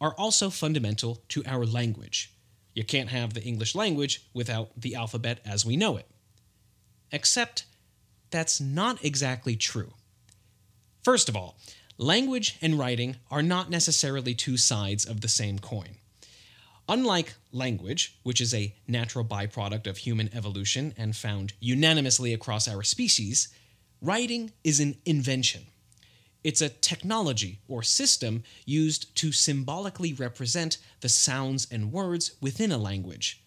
are 0.00 0.14
also 0.14 0.50
fundamental 0.50 1.22
to 1.30 1.42
our 1.46 1.66
language. 1.66 2.32
You 2.74 2.84
can't 2.84 3.08
have 3.08 3.34
the 3.34 3.42
English 3.42 3.74
language 3.74 4.28
without 4.32 4.70
the 4.80 4.94
alphabet 4.94 5.40
as 5.44 5.66
we 5.66 5.76
know 5.76 5.96
it. 5.96 6.06
Except 7.10 7.64
that's 8.30 8.60
not 8.60 9.04
exactly 9.04 9.56
true. 9.56 9.92
First 11.02 11.28
of 11.28 11.36
all, 11.36 11.56
language 11.96 12.58
and 12.60 12.78
writing 12.78 13.16
are 13.30 13.42
not 13.42 13.70
necessarily 13.70 14.34
two 14.34 14.56
sides 14.56 15.04
of 15.04 15.20
the 15.20 15.28
same 15.28 15.58
coin. 15.58 15.96
Unlike 16.88 17.34
language, 17.52 18.18
which 18.22 18.40
is 18.40 18.54
a 18.54 18.74
natural 18.86 19.24
byproduct 19.24 19.86
of 19.86 19.98
human 19.98 20.30
evolution 20.34 20.94
and 20.96 21.14
found 21.14 21.52
unanimously 21.60 22.32
across 22.32 22.66
our 22.66 22.82
species, 22.82 23.48
writing 24.00 24.52
is 24.64 24.80
an 24.80 24.96
invention. 25.04 25.66
It's 26.44 26.62
a 26.62 26.68
technology 26.68 27.60
or 27.68 27.82
system 27.82 28.42
used 28.64 29.14
to 29.16 29.32
symbolically 29.32 30.14
represent 30.14 30.78
the 31.00 31.08
sounds 31.08 31.66
and 31.70 31.92
words 31.92 32.32
within 32.40 32.72
a 32.72 32.78
language. 32.78 33.42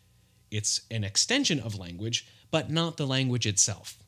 It's 0.52 0.82
an 0.92 1.04
extension 1.04 1.60
of 1.60 1.80
language, 1.80 2.28
but 2.52 2.70
not 2.70 2.98
the 2.98 3.08
language 3.08 3.48
itself. 3.48 4.00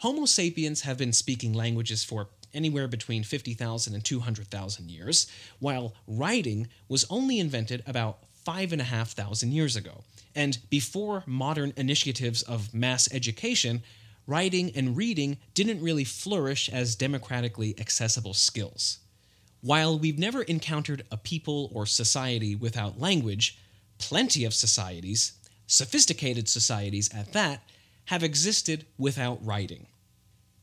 Homo 0.00 0.24
sapiens 0.24 0.80
have 0.80 0.96
been 0.96 1.12
speaking 1.12 1.52
languages 1.52 2.02
for 2.02 2.28
anywhere 2.54 2.88
between 2.88 3.22
50,000 3.22 3.94
and 3.94 4.02
200,000 4.02 4.90
years, 4.90 5.26
while 5.58 5.94
writing 6.06 6.68
was 6.88 7.04
only 7.10 7.38
invented 7.38 7.82
about 7.86 8.20
5,500 8.32 9.42
years 9.52 9.76
ago. 9.76 10.02
And 10.34 10.56
before 10.70 11.22
modern 11.26 11.74
initiatives 11.76 12.40
of 12.40 12.72
mass 12.72 13.12
education, 13.12 13.82
writing 14.26 14.72
and 14.74 14.96
reading 14.96 15.36
didn't 15.52 15.82
really 15.82 16.04
flourish 16.04 16.70
as 16.70 16.96
democratically 16.96 17.78
accessible 17.78 18.32
skills. 18.32 19.00
While 19.60 19.98
we've 19.98 20.18
never 20.18 20.40
encountered 20.44 21.04
a 21.10 21.18
people 21.18 21.70
or 21.74 21.84
society 21.84 22.54
without 22.54 22.98
language, 22.98 23.58
plenty 23.98 24.46
of 24.46 24.54
societies, 24.54 25.32
sophisticated 25.66 26.48
societies 26.48 27.12
at 27.14 27.34
that, 27.34 27.62
have 28.10 28.24
existed 28.24 28.84
without 28.98 29.38
writing. 29.46 29.86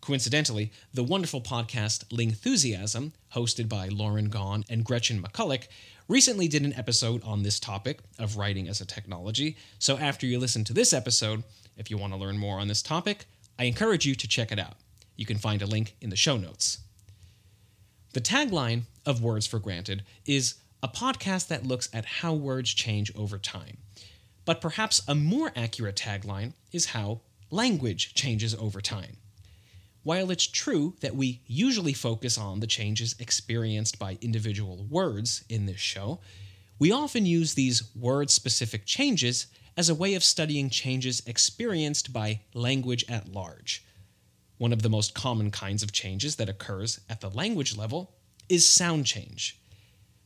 Coincidentally, 0.01 0.69
the 0.93 1.01
wonderful 1.01 1.39
podcast 1.39 2.03
Lingthusiasm, 2.09 3.13
hosted 3.35 3.69
by 3.69 3.87
Lauren 3.87 4.29
Gawne 4.29 4.65
and 4.69 4.83
Gretchen 4.83 5.23
McCulloch, 5.23 5.65
recently 6.09 6.49
did 6.49 6.63
an 6.63 6.73
episode 6.73 7.23
on 7.23 7.43
this 7.43 7.57
topic 7.57 7.99
of 8.19 8.35
writing 8.35 8.67
as 8.67 8.81
a 8.81 8.85
technology. 8.85 9.55
So 9.79 9.97
after 9.97 10.25
you 10.25 10.39
listen 10.39 10.65
to 10.65 10.73
this 10.73 10.91
episode, 10.91 11.45
if 11.77 11.89
you 11.89 11.97
want 11.97 12.11
to 12.11 12.19
learn 12.19 12.37
more 12.37 12.59
on 12.59 12.67
this 12.67 12.81
topic, 12.81 13.23
I 13.57 13.63
encourage 13.63 14.05
you 14.05 14.13
to 14.13 14.27
check 14.27 14.51
it 14.51 14.59
out. 14.59 14.75
You 15.15 15.25
can 15.25 15.37
find 15.37 15.61
a 15.61 15.65
link 15.65 15.95
in 16.01 16.09
the 16.09 16.17
show 16.17 16.35
notes. 16.35 16.79
The 18.11 18.19
tagline 18.19 18.81
of 19.05 19.23
Words 19.23 19.47
for 19.47 19.59
Granted 19.59 20.03
is 20.25 20.55
a 20.83 20.89
podcast 20.89 21.47
that 21.47 21.65
looks 21.65 21.87
at 21.93 22.03
how 22.03 22.33
words 22.33 22.73
change 22.73 23.09
over 23.15 23.37
time. 23.37 23.77
But 24.43 24.59
perhaps 24.59 25.01
a 25.07 25.15
more 25.15 25.53
accurate 25.55 25.95
tagline 25.95 26.51
is 26.73 26.87
how 26.87 27.21
language 27.49 28.13
changes 28.13 28.53
over 28.55 28.81
time. 28.81 29.17
While 30.03 30.31
it's 30.31 30.47
true 30.47 30.95
that 31.01 31.15
we 31.15 31.41
usually 31.47 31.93
focus 31.93 32.37
on 32.37 32.59
the 32.59 32.67
changes 32.67 33.15
experienced 33.19 33.99
by 33.99 34.17
individual 34.21 34.85
words 34.89 35.43
in 35.49 35.65
this 35.65 35.79
show, 35.79 36.19
we 36.79 36.91
often 36.91 37.25
use 37.25 37.53
these 37.53 37.93
word 37.95 38.29
specific 38.29 38.85
changes 38.85 39.47
as 39.75 39.89
a 39.89 39.95
way 39.95 40.15
of 40.15 40.23
studying 40.23 40.69
changes 40.69 41.21
experienced 41.25 42.13
by 42.13 42.39
language 42.53 43.03
at 43.09 43.31
large. 43.31 43.83
One 44.57 44.73
of 44.73 44.81
the 44.81 44.89
most 44.89 45.13
common 45.13 45.51
kinds 45.51 45.83
of 45.83 45.91
changes 45.91 46.37
that 46.37 46.49
occurs 46.49 46.99
at 47.09 47.21
the 47.21 47.29
language 47.29 47.77
level 47.77 48.15
is 48.49 48.67
sound 48.67 49.05
change. 49.05 49.59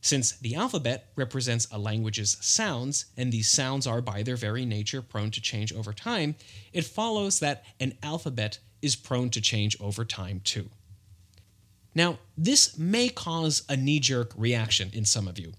Since 0.04 0.32
the 0.32 0.56
alphabet 0.56 1.12
represents 1.14 1.68
a 1.70 1.78
language's 1.78 2.36
sounds, 2.40 3.06
and 3.16 3.32
these 3.32 3.48
sounds 3.48 3.86
are 3.86 4.02
by 4.02 4.24
their 4.24 4.34
very 4.34 4.66
nature 4.66 5.00
prone 5.00 5.30
to 5.30 5.40
change 5.40 5.72
over 5.72 5.92
time, 5.92 6.34
it 6.72 6.84
follows 6.84 7.38
that 7.38 7.64
an 7.78 7.96
alphabet 8.02 8.58
is 8.82 8.96
prone 8.96 9.30
to 9.30 9.40
change 9.40 9.80
over 9.80 10.04
time 10.04 10.40
too. 10.42 10.68
Now, 11.94 12.18
this 12.36 12.76
may 12.76 13.10
cause 13.10 13.62
a 13.68 13.76
knee 13.76 14.00
jerk 14.00 14.32
reaction 14.36 14.90
in 14.92 15.04
some 15.04 15.28
of 15.28 15.38
you. 15.38 15.52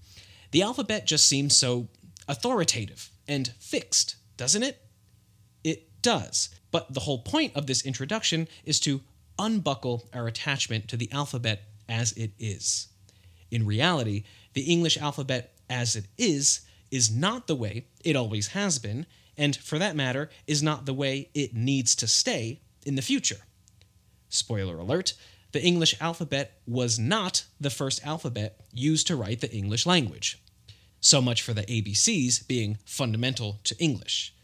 The 0.50 0.62
alphabet 0.62 1.06
just 1.06 1.26
seems 1.26 1.56
so 1.56 1.88
authoritative 2.28 3.10
and 3.26 3.48
fixed, 3.58 4.16
doesn't 4.36 4.62
it? 4.62 4.78
It 5.62 6.02
does. 6.02 6.50
But 6.70 6.92
the 6.92 7.00
whole 7.00 7.20
point 7.20 7.56
of 7.56 7.66
this 7.66 7.86
introduction 7.86 8.48
is 8.66 8.78
to 8.80 9.00
unbuckle 9.38 10.06
our 10.12 10.26
attachment 10.26 10.88
to 10.88 10.98
the 10.98 11.10
alphabet 11.12 11.62
as 11.88 12.12
it 12.12 12.32
is. 12.38 12.88
In 13.54 13.64
reality, 13.64 14.24
the 14.54 14.62
English 14.62 14.98
alphabet 14.98 15.54
as 15.70 15.94
it 15.94 16.06
is 16.18 16.62
is 16.90 17.08
not 17.08 17.46
the 17.46 17.54
way 17.54 17.86
it 18.04 18.16
always 18.16 18.48
has 18.48 18.80
been, 18.80 19.06
and 19.36 19.54
for 19.54 19.78
that 19.78 19.94
matter, 19.94 20.28
is 20.48 20.60
not 20.60 20.86
the 20.86 20.92
way 20.92 21.28
it 21.34 21.54
needs 21.54 21.94
to 21.96 22.08
stay 22.08 22.60
in 22.84 22.96
the 22.96 23.02
future. 23.02 23.42
Spoiler 24.28 24.76
alert 24.78 25.14
the 25.52 25.62
English 25.62 25.94
alphabet 26.00 26.58
was 26.66 26.98
not 26.98 27.44
the 27.60 27.70
first 27.70 28.04
alphabet 28.04 28.58
used 28.72 29.06
to 29.06 29.14
write 29.14 29.40
the 29.40 29.52
English 29.52 29.86
language. 29.86 30.42
So 31.00 31.22
much 31.22 31.42
for 31.42 31.54
the 31.54 31.62
ABCs 31.62 32.48
being 32.48 32.78
fundamental 32.84 33.60
to 33.62 33.78
English. 33.78 34.34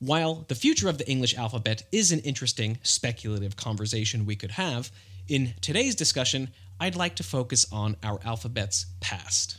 While 0.00 0.46
the 0.48 0.56
future 0.56 0.88
of 0.88 0.98
the 0.98 1.08
English 1.08 1.36
alphabet 1.36 1.84
is 1.92 2.10
an 2.10 2.18
interesting 2.20 2.78
speculative 2.82 3.54
conversation 3.54 4.26
we 4.26 4.34
could 4.34 4.50
have, 4.52 4.90
in 5.28 5.54
today's 5.60 5.94
discussion, 5.94 6.50
I'd 6.80 6.96
like 6.96 7.14
to 7.16 7.22
focus 7.22 7.66
on 7.70 7.96
our 8.02 8.18
alphabet's 8.24 8.86
past. 9.00 9.58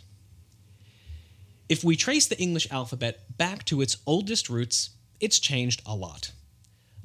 If 1.70 1.84
we 1.84 1.96
trace 1.96 2.26
the 2.26 2.42
English 2.42 2.68
alphabet 2.72 3.38
back 3.38 3.64
to 3.66 3.82
its 3.82 3.98
oldest 4.08 4.50
roots, 4.50 4.90
it's 5.20 5.40
changed 5.40 5.84
a 5.86 5.96
lot. 5.96 6.32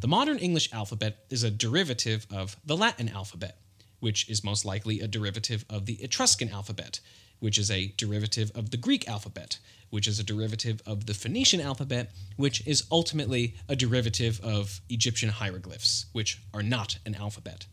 The 0.00 0.08
modern 0.08 0.38
English 0.38 0.72
alphabet 0.72 1.26
is 1.28 1.42
a 1.42 1.50
derivative 1.50 2.26
of 2.32 2.56
the 2.64 2.76
Latin 2.76 3.10
alphabet, 3.10 3.58
which 4.00 4.28
is 4.28 4.42
most 4.42 4.64
likely 4.64 5.00
a 5.00 5.06
derivative 5.06 5.66
of 5.68 5.84
the 5.84 6.02
Etruscan 6.02 6.48
alphabet, 6.48 7.00
which 7.38 7.58
is 7.58 7.70
a 7.70 7.92
derivative 7.98 8.50
of 8.54 8.70
the 8.70 8.76
Greek 8.78 9.06
alphabet, 9.06 9.58
which 9.90 10.08
is 10.08 10.18
a 10.18 10.24
derivative 10.24 10.80
of 10.86 11.04
the 11.04 11.14
Phoenician 11.14 11.60
alphabet, 11.60 12.10
which 12.36 12.66
is 12.66 12.84
ultimately 12.90 13.54
a 13.68 13.76
derivative 13.76 14.40
of 14.42 14.80
Egyptian 14.88 15.28
hieroglyphs, 15.28 16.06
which 16.12 16.40
are 16.54 16.62
not 16.62 16.98
an 17.04 17.14
alphabet. 17.14 17.66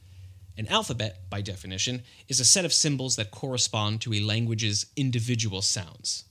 An 0.57 0.67
alphabet, 0.67 1.29
by 1.29 1.41
definition, 1.41 2.03
is 2.27 2.39
a 2.39 2.45
set 2.45 2.65
of 2.65 2.73
symbols 2.73 3.15
that 3.15 3.31
correspond 3.31 4.01
to 4.01 4.13
a 4.13 4.19
language's 4.19 4.85
individual 4.95 5.61
sounds. 5.61 6.25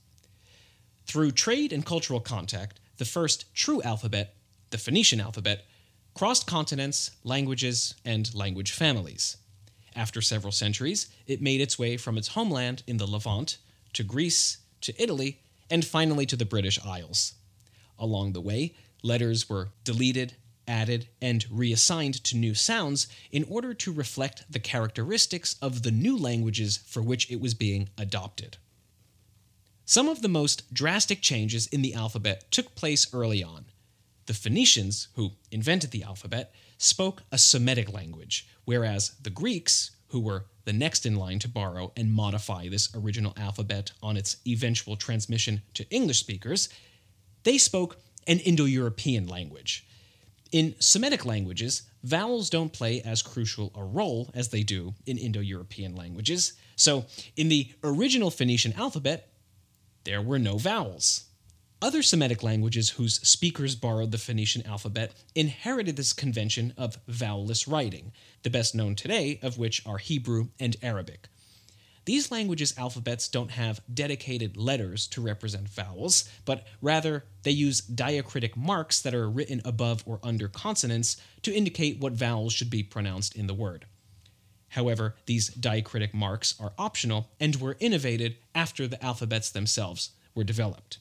Through 1.05 1.31
trade 1.31 1.73
and 1.73 1.85
cultural 1.85 2.21
contact, 2.21 2.79
the 2.97 3.05
first 3.05 3.53
true 3.53 3.81
alphabet, 3.83 4.35
the 4.69 4.77
Phoenician 4.77 5.19
alphabet, 5.19 5.65
crossed 6.13 6.47
continents, 6.47 7.11
languages, 7.23 7.95
and 8.05 8.33
language 8.33 8.71
families. 8.71 9.37
After 9.95 10.21
several 10.21 10.51
centuries, 10.51 11.07
it 11.27 11.41
made 11.41 11.61
its 11.61 11.77
way 11.77 11.97
from 11.97 12.17
its 12.17 12.29
homeland 12.29 12.83
in 12.87 12.97
the 12.97 13.07
Levant 13.07 13.57
to 13.93 14.03
Greece, 14.03 14.57
to 14.81 15.01
Italy, 15.01 15.41
and 15.69 15.85
finally 15.85 16.25
to 16.25 16.35
the 16.35 16.45
British 16.45 16.79
Isles. 16.85 17.33
Along 17.99 18.33
the 18.33 18.41
way, 18.41 18.73
letters 19.01 19.49
were 19.49 19.69
deleted, 19.83 20.35
added, 20.67 21.07
and 21.21 21.45
reassigned 21.49 22.23
to 22.23 22.37
new 22.37 22.53
sounds 22.53 23.07
in 23.31 23.45
order 23.49 23.73
to 23.73 23.91
reflect 23.91 24.43
the 24.49 24.59
characteristics 24.59 25.55
of 25.61 25.83
the 25.83 25.91
new 25.91 26.17
languages 26.17 26.79
for 26.85 27.01
which 27.01 27.29
it 27.31 27.39
was 27.39 27.53
being 27.53 27.89
adopted. 27.97 28.57
Some 29.85 30.07
of 30.07 30.21
the 30.21 30.29
most 30.29 30.73
drastic 30.73 31.21
changes 31.21 31.67
in 31.67 31.81
the 31.81 31.93
alphabet 31.93 32.49
took 32.51 32.75
place 32.75 33.13
early 33.13 33.43
on. 33.43 33.65
The 34.25 34.33
Phoenicians, 34.33 35.09
who 35.15 35.33
invented 35.51 35.91
the 35.91 36.03
alphabet, 36.03 36.53
spoke 36.77 37.23
a 37.31 37.37
Semitic 37.37 37.91
language, 37.91 38.47
whereas 38.63 39.15
the 39.21 39.29
Greeks, 39.29 39.91
who 40.07 40.21
were 40.21 40.45
the 40.65 40.73
next 40.73 41.05
in 41.05 41.15
line 41.15 41.39
to 41.39 41.49
borrow 41.49 41.91
and 41.97 42.13
modify 42.13 42.69
this 42.69 42.89
original 42.95 43.33
alphabet 43.35 43.91
on 44.01 44.15
its 44.15 44.37
eventual 44.47 44.95
transmission 44.95 45.61
to 45.73 45.89
English 45.89 46.19
speakers, 46.19 46.69
they 47.43 47.57
spoke 47.57 47.97
an 48.27 48.39
Indo 48.39 48.63
European 48.63 49.27
language. 49.27 49.85
In 50.53 50.75
Semitic 50.79 51.25
languages, 51.25 51.81
vowels 52.03 52.47
don't 52.47 52.71
play 52.71 53.01
as 53.01 53.23
crucial 53.23 53.71
a 53.73 53.83
role 53.83 54.29
as 54.35 54.49
they 54.49 54.61
do 54.61 54.93
in 55.07 55.17
Indo 55.17 55.39
European 55.39 55.95
languages. 55.95 56.53
So, 56.75 57.05
in 57.35 57.49
the 57.49 57.71
original 57.83 58.29
Phoenician 58.29 58.73
alphabet, 58.73 59.29
there 60.03 60.21
were 60.21 60.37
no 60.37 60.59
vowels. 60.59 61.25
Other 61.81 62.03
Semitic 62.03 62.43
languages 62.43 62.91
whose 62.91 63.19
speakers 63.27 63.75
borrowed 63.75 64.11
the 64.11 64.19
Phoenician 64.19 64.63
alphabet 64.67 65.15
inherited 65.33 65.95
this 65.95 66.13
convention 66.13 66.71
of 66.77 67.03
vowelless 67.07 67.67
writing, 67.67 68.11
the 68.43 68.51
best 68.51 68.75
known 68.75 68.93
today 68.93 69.39
of 69.41 69.57
which 69.57 69.81
are 69.87 69.97
Hebrew 69.97 70.49
and 70.59 70.77
Arabic. 70.83 71.29
These 72.05 72.31
languages' 72.31 72.73
alphabets 72.77 73.29
don't 73.29 73.51
have 73.51 73.81
dedicated 73.91 74.57
letters 74.57 75.07
to 75.07 75.21
represent 75.21 75.69
vowels, 75.69 76.29
but 76.43 76.67
rather 76.81 77.23
they 77.43 77.51
use 77.51 77.81
diacritic 77.81 78.57
marks 78.57 79.01
that 79.01 79.13
are 79.13 79.29
written 79.29 79.61
above 79.63 80.03
or 80.05 80.19
under 80.21 80.49
consonants 80.49 81.15
to 81.43 81.53
indicate 81.53 81.99
what 81.99 82.13
vowels 82.13 82.51
should 82.51 82.69
be 82.69 82.83
pronounced 82.83 83.35
in 83.35 83.47
the 83.47 83.53
word. 83.53 83.85
However, 84.69 85.15
these 85.27 85.49
diacritic 85.51 86.13
marks 86.13 86.55
are 86.59 86.73
optional 86.77 87.29
and 87.39 87.55
were 87.55 87.77
innovated 87.79 88.37
after 88.53 88.87
the 88.87 89.03
alphabets 89.03 89.49
themselves 89.49 90.11
were 90.35 90.43
developed. 90.43 90.97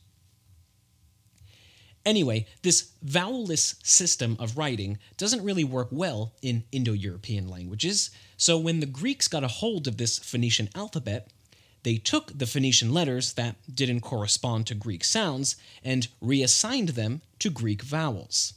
Anyway, 2.05 2.47
this 2.63 2.93
vowelless 3.05 3.77
system 3.85 4.37
of 4.39 4.59
writing 4.59 4.99
doesn't 5.17 5.45
really 5.45 5.65
work 5.65 5.89
well 5.91 6.35
in 6.43 6.65
Indo 6.73 6.93
European 6.93 7.49
languages, 7.49 8.11
so 8.43 8.59
when 8.59 8.81
the 8.81 8.87
Greeks 8.87 9.29
got 9.29 9.45
a 9.45 9.59
hold 9.63 9.87
of 9.87 9.99
this 9.99 10.19
Phoenician 10.19 10.69
alphabet, 10.75 11.31
they 11.85 11.97
took 11.97 12.37
the 12.37 12.47
Phoenician 12.47 12.93
letters 12.93 13.35
that 13.35 13.55
didn't 13.73 14.01
correspond 14.01 14.67
to 14.67 14.75
Greek 14.75 15.05
sounds 15.05 15.55
and 15.85 16.09
reassigned 16.21 16.91
them 16.91 17.21
to 17.39 17.51
Greek 17.51 17.83
vowels. 17.83 18.55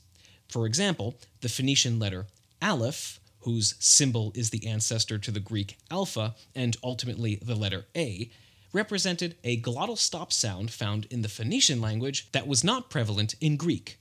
For 0.50 0.66
example, 0.66 1.20
the 1.42 1.50
Phoenician 1.50 2.00
letter 2.00 2.26
aleph, 2.64 3.20
whose 3.42 3.76
symbol 3.78 4.32
is 4.34 4.50
the 4.50 4.66
ancestor 4.66 5.20
to 5.20 5.30
the 5.30 5.40
Greek 5.40 5.78
alpha 5.92 6.34
and 6.56 6.76
ultimately 6.84 7.36
the 7.36 7.54
letter 7.54 7.86
A, 7.96 8.32
represented 8.74 9.36
a 9.44 9.62
glottal 9.62 10.00
stop 10.00 10.34
sound 10.34 10.72
found 10.72 11.06
in 11.12 11.22
the 11.22 11.30
Phoenician 11.30 11.80
language 11.80 12.32
that 12.32 12.48
was 12.48 12.64
not 12.64 12.90
prevalent 12.90 13.36
in 13.40 13.56
Greek. 13.56 14.00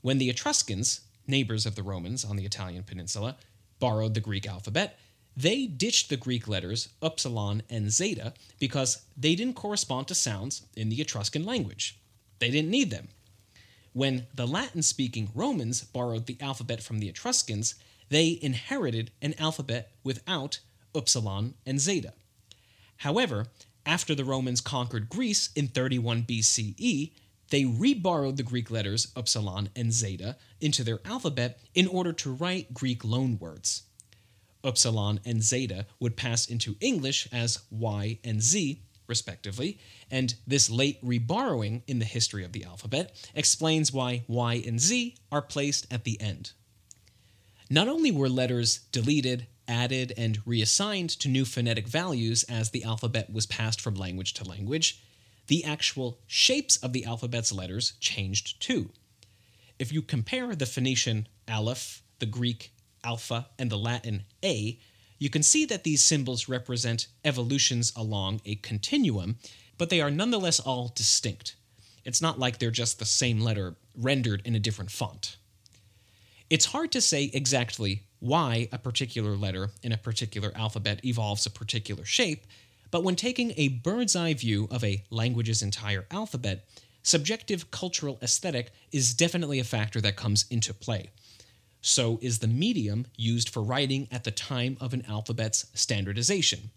When 0.00 0.16
the 0.16 0.30
Etruscans, 0.30 1.02
neighbors 1.26 1.66
of 1.66 1.74
the 1.74 1.82
Romans 1.82 2.24
on 2.24 2.36
the 2.36 2.46
Italian 2.46 2.84
peninsula, 2.84 3.36
borrowed 3.78 4.14
the 4.14 4.20
Greek 4.20 4.46
alphabet, 4.46 4.98
They 5.36 5.66
ditched 5.66 6.10
the 6.10 6.16
Greek 6.16 6.46
letters 6.46 6.90
upsilon 7.02 7.62
and 7.68 7.90
zeta 7.90 8.34
because 8.60 9.02
they 9.16 9.34
didn't 9.34 9.56
correspond 9.56 10.08
to 10.08 10.14
sounds 10.14 10.62
in 10.76 10.88
the 10.88 11.00
Etruscan 11.00 11.44
language. 11.44 11.98
They 12.38 12.50
didn't 12.50 12.70
need 12.70 12.90
them. 12.90 13.08
When 13.92 14.26
the 14.34 14.46
Latin 14.46 14.82
speaking 14.82 15.30
Romans 15.34 15.82
borrowed 15.82 16.26
the 16.26 16.36
alphabet 16.40 16.82
from 16.82 16.98
the 16.98 17.08
Etruscans, 17.08 17.74
they 18.10 18.38
inherited 18.42 19.10
an 19.22 19.34
alphabet 19.38 19.92
without 20.02 20.60
upsilon 20.94 21.54
and 21.66 21.80
zeta. 21.80 22.12
However, 22.98 23.46
after 23.86 24.14
the 24.14 24.24
Romans 24.24 24.60
conquered 24.60 25.08
Greece 25.08 25.50
in 25.54 25.68
31 25.68 26.22
BCE, 26.24 27.12
they 27.50 27.64
reborrowed 27.64 28.36
the 28.36 28.42
Greek 28.42 28.70
letters 28.70 29.12
upsilon 29.14 29.68
and 29.76 29.92
zeta 29.92 30.36
into 30.60 30.82
their 30.82 31.00
alphabet 31.04 31.60
in 31.74 31.86
order 31.86 32.12
to 32.12 32.32
write 32.32 32.74
Greek 32.74 33.02
loanwords. 33.02 33.82
Upsilon 34.62 35.20
and 35.24 35.42
zeta 35.42 35.86
would 36.00 36.16
pass 36.16 36.46
into 36.46 36.76
English 36.80 37.28
as 37.30 37.60
Y 37.70 38.18
and 38.24 38.42
Z, 38.42 38.82
respectively, 39.06 39.78
and 40.10 40.34
this 40.46 40.70
late 40.70 41.04
reborrowing 41.04 41.82
in 41.86 41.98
the 41.98 42.04
history 42.06 42.44
of 42.44 42.52
the 42.52 42.64
alphabet 42.64 43.14
explains 43.34 43.92
why 43.92 44.24
Y 44.26 44.62
and 44.66 44.80
Z 44.80 45.16
are 45.30 45.42
placed 45.42 45.86
at 45.92 46.04
the 46.04 46.18
end. 46.20 46.52
Not 47.68 47.88
only 47.88 48.10
were 48.10 48.28
letters 48.28 48.78
deleted, 48.92 49.46
added, 49.68 50.12
and 50.16 50.40
reassigned 50.46 51.10
to 51.10 51.28
new 51.28 51.44
phonetic 51.44 51.86
values 51.86 52.42
as 52.44 52.70
the 52.70 52.84
alphabet 52.84 53.32
was 53.32 53.46
passed 53.46 53.80
from 53.80 53.94
language 53.94 54.34
to 54.34 54.44
language, 54.44 55.02
the 55.46 55.64
actual 55.64 56.18
shapes 56.26 56.76
of 56.78 56.92
the 56.92 57.04
alphabet's 57.04 57.52
letters 57.52 57.94
changed 58.00 58.60
too. 58.60 58.90
If 59.78 59.92
you 59.92 60.02
compare 60.02 60.54
the 60.54 60.66
Phoenician 60.66 61.28
aleph, 61.48 62.02
the 62.18 62.26
Greek 62.26 62.72
alpha, 63.02 63.46
and 63.58 63.70
the 63.70 63.78
Latin 63.78 64.24
a, 64.42 64.78
you 65.18 65.30
can 65.30 65.42
see 65.42 65.64
that 65.66 65.84
these 65.84 66.02
symbols 66.02 66.48
represent 66.48 67.08
evolutions 67.24 67.92
along 67.96 68.40
a 68.44 68.56
continuum, 68.56 69.36
but 69.78 69.90
they 69.90 70.00
are 70.00 70.10
nonetheless 70.10 70.60
all 70.60 70.92
distinct. 70.94 71.56
It's 72.04 72.22
not 72.22 72.38
like 72.38 72.58
they're 72.58 72.70
just 72.70 72.98
the 72.98 73.04
same 73.04 73.40
letter 73.40 73.76
rendered 73.96 74.42
in 74.44 74.54
a 74.54 74.60
different 74.60 74.90
font. 74.90 75.36
It's 76.50 76.66
hard 76.66 76.92
to 76.92 77.00
say 77.00 77.30
exactly 77.32 78.02
why 78.20 78.68
a 78.72 78.78
particular 78.78 79.36
letter 79.36 79.70
in 79.82 79.92
a 79.92 79.98
particular 79.98 80.52
alphabet 80.54 81.04
evolves 81.04 81.46
a 81.46 81.50
particular 81.50 82.04
shape, 82.04 82.46
but 82.94 83.02
when 83.02 83.16
taking 83.16 83.52
a 83.56 83.66
bird's 83.66 84.14
eye 84.14 84.34
view 84.34 84.68
of 84.70 84.84
a 84.84 85.02
language's 85.10 85.62
entire 85.62 86.06
alphabet, 86.12 86.64
subjective 87.02 87.72
cultural 87.72 88.20
aesthetic 88.22 88.70
is 88.92 89.14
definitely 89.14 89.58
a 89.58 89.64
factor 89.64 90.00
that 90.00 90.14
comes 90.14 90.44
into 90.48 90.72
play. 90.72 91.10
So 91.80 92.20
is 92.22 92.38
the 92.38 92.46
medium 92.46 93.08
used 93.16 93.48
for 93.48 93.64
writing 93.64 94.06
at 94.12 94.22
the 94.22 94.30
time 94.30 94.76
of 94.80 94.94
an 94.94 95.04
alphabet's 95.08 95.66
standardization. 95.74 96.70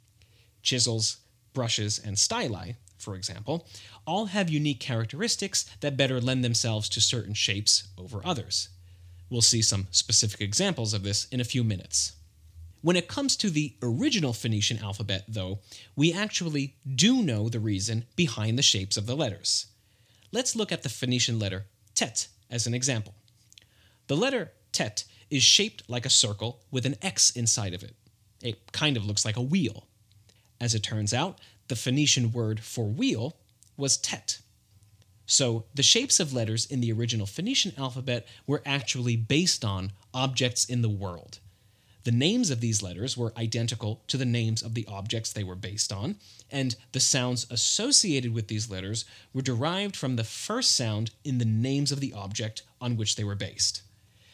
Chisels, 0.64 1.18
brushes, 1.54 2.00
and 2.00 2.16
styli, 2.16 2.78
for 2.98 3.14
example, 3.14 3.68
all 4.08 4.26
have 4.26 4.50
unique 4.50 4.80
characteristics 4.80 5.70
that 5.82 5.98
better 5.98 6.20
lend 6.20 6.44
themselves 6.44 6.90
to 6.90 7.00
certain 7.00 7.36
shapes 7.36 7.90
over 7.96 8.26
others. 8.26 8.70
We'll 9.30 9.42
see 9.42 9.62
some 9.62 9.86
specific 9.92 10.42
examples 10.42 10.96
of 10.96 11.04
this 11.04 11.26
in 11.26 11.40
a 11.40 11.44
few 11.44 11.64
minutes. 11.64 12.14
When 12.88 12.96
it 12.96 13.10
comes 13.10 13.36
to 13.36 13.50
the 13.50 13.74
original 13.84 14.32
Phoenician 14.32 14.80
alphabet, 14.80 15.26
though, 15.28 15.60
we 15.98 16.14
actually 16.14 16.76
do 16.96 17.22
know 17.22 17.50
the 17.50 17.60
reason 17.60 18.06
behind 18.16 18.58
the 18.58 18.64
shapes 18.64 18.96
of 18.96 19.06
the 19.06 19.16
letters. 19.18 19.66
Let's 20.32 20.56
look 20.56 20.72
at 20.72 20.84
the 20.84 20.90
Phoenician 20.90 21.38
letter 21.38 21.66
tet 21.96 22.30
as 22.50 22.66
an 22.66 22.74
example. 22.74 23.14
The 24.08 24.16
letter 24.16 24.54
tet 24.72 25.04
is 25.30 25.44
shaped 25.44 25.84
like 25.90 26.06
a 26.06 26.10
circle 26.10 26.62
with 26.72 26.86
an 26.86 26.96
X 27.02 27.30
inside 27.32 27.74
of 27.74 27.84
it. 27.84 27.94
It 28.42 28.72
kind 28.72 28.96
of 28.96 29.06
looks 29.06 29.26
like 29.26 29.36
a 29.36 29.42
wheel. 29.42 29.86
As 30.62 30.74
it 30.74 30.82
turns 30.82 31.14
out, 31.14 31.40
the 31.68 31.76
Phoenician 31.76 32.32
word 32.32 32.62
for 32.62 32.86
wheel 32.86 33.36
was 33.76 33.98
tet. 33.98 34.40
So 35.26 35.66
the 35.76 35.84
shapes 35.84 36.22
of 36.22 36.32
letters 36.32 36.66
in 36.66 36.80
the 36.80 36.94
original 36.94 37.26
Phoenician 37.26 37.74
alphabet 37.78 38.26
were 38.48 38.64
actually 38.66 39.18
based 39.18 39.66
on 39.66 39.92
objects 40.14 40.64
in 40.64 40.82
the 40.82 40.88
world. 40.88 41.40
The 42.08 42.14
names 42.14 42.52
of 42.52 42.62
these 42.62 42.82
letters 42.82 43.18
were 43.18 43.34
identical 43.36 44.02
to 44.08 44.16
the 44.16 44.24
names 44.24 44.64
of 44.64 44.76
the 44.76 44.86
objects 44.88 45.34
they 45.34 45.44
were 45.44 45.58
based 45.58 45.92
on, 45.92 46.16
and 46.50 46.74
the 46.94 47.02
sounds 47.02 47.46
associated 47.50 48.34
with 48.34 48.48
these 48.48 48.70
letters 48.70 49.04
were 49.34 49.42
derived 49.42 49.98
from 49.98 50.16
the 50.16 50.24
first 50.24 50.72
sound 50.72 51.12
in 51.26 51.38
the 51.38 51.44
names 51.44 51.92
of 51.92 52.00
the 52.00 52.14
object 52.14 52.64
on 52.80 52.96
which 52.96 53.18
they 53.18 53.26
were 53.26 53.36
based. 53.36 53.82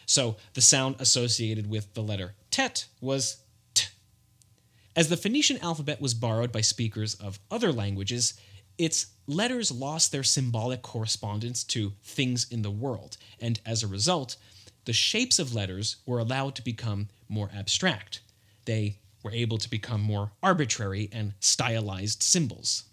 So 0.06 0.36
the 0.54 0.62
sound 0.62 0.98
associated 1.00 1.68
with 1.68 1.92
the 1.96 2.04
letter 2.04 2.36
tet 2.52 2.86
was 3.02 3.38
t. 3.74 3.88
As 4.96 5.10
the 5.10 5.18
Phoenician 5.18 5.58
alphabet 5.58 6.00
was 6.00 6.14
borrowed 6.14 6.52
by 6.52 6.62
speakers 6.62 7.16
of 7.16 7.40
other 7.50 7.74
languages, 7.74 8.36
its 8.78 9.08
letters 9.26 9.72
lost 9.72 10.12
their 10.12 10.22
symbolic 10.22 10.84
correspondence 10.84 11.64
to 11.64 11.94
things 12.04 12.46
in 12.52 12.62
the 12.62 12.70
world, 12.70 13.18
and 13.40 13.60
as 13.66 13.82
a 13.82 13.88
result, 13.88 14.38
the 14.86 14.94
shapes 14.94 15.40
of 15.40 15.54
letters 15.54 15.98
were 16.06 16.20
allowed 16.20 16.56
to 16.56 16.62
become 16.62 17.10
more 17.30 17.50
abstract. 17.56 18.22
They 18.66 19.00
were 19.24 19.32
able 19.32 19.58
to 19.58 19.70
become 19.70 20.02
more 20.02 20.32
arbitrary 20.42 21.10
and 21.12 21.34
stylized 21.40 22.22
symbols. 22.22 22.84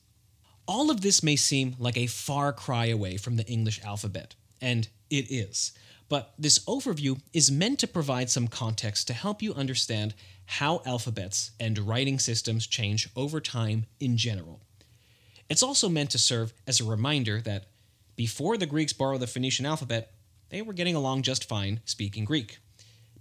All 0.67 0.91
of 0.91 1.01
this 1.01 1.23
may 1.23 1.37
seem 1.37 1.75
like 1.79 1.97
a 1.97 2.07
far 2.07 2.53
cry 2.53 2.87
away 2.87 3.17
from 3.17 3.37
the 3.37 3.47
English 3.47 3.81
alphabet, 3.83 4.37
and 4.61 4.89
it 5.11 5.31
is. 5.31 5.73
But 6.09 6.35
this 6.39 6.61
overview 6.61 7.21
is 7.33 7.51
meant 7.51 7.79
to 7.81 7.87
provide 7.87 8.31
some 8.31 8.49
context 8.49 9.07
to 9.09 9.13
help 9.13 9.43
you 9.43 9.55
understand 9.55 10.15
how 10.47 10.83
alphabets 10.85 11.53
and 11.61 11.79
writing 11.79 12.19
systems 12.19 12.67
change 12.67 13.09
over 13.17 13.41
time 13.41 13.87
in 13.99 14.17
general. 14.17 14.61
It's 15.49 15.63
also 15.63 15.89
meant 15.89 16.11
to 16.11 16.19
serve 16.19 16.53
as 16.67 16.81
a 16.81 16.85
reminder 16.85 17.41
that 17.41 17.67
before 18.17 18.57
the 18.57 18.67
Greeks 18.67 18.93
borrowed 18.93 19.21
the 19.21 19.27
Phoenician 19.27 19.67
alphabet, 19.67 20.13
they 20.51 20.63
were 20.63 20.73
getting 20.73 20.95
along 20.95 21.23
just 21.23 21.49
fine 21.49 21.81
speaking 21.85 22.25
Greek. 22.25 22.59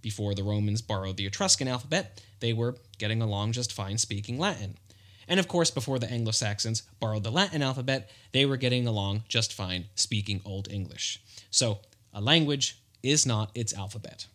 Before 0.01 0.33
the 0.33 0.43
Romans 0.43 0.81
borrowed 0.81 1.17
the 1.17 1.25
Etruscan 1.25 1.67
alphabet, 1.67 2.21
they 2.39 2.53
were 2.53 2.75
getting 2.97 3.21
along 3.21 3.53
just 3.53 3.73
fine 3.73 3.97
speaking 3.97 4.37
Latin. 4.37 4.77
And 5.27 5.39
of 5.39 5.47
course, 5.47 5.69
before 5.69 5.99
the 5.99 6.09
Anglo 6.09 6.31
Saxons 6.31 6.83
borrowed 6.99 7.23
the 7.23 7.31
Latin 7.31 7.61
alphabet, 7.61 8.09
they 8.31 8.45
were 8.45 8.57
getting 8.57 8.87
along 8.87 9.23
just 9.27 9.53
fine 9.53 9.85
speaking 9.95 10.41
Old 10.43 10.71
English. 10.71 11.21
So, 11.51 11.79
a 12.13 12.21
language 12.21 12.81
is 13.03 13.25
not 13.25 13.51
its 13.53 13.73
alphabet. 13.73 14.25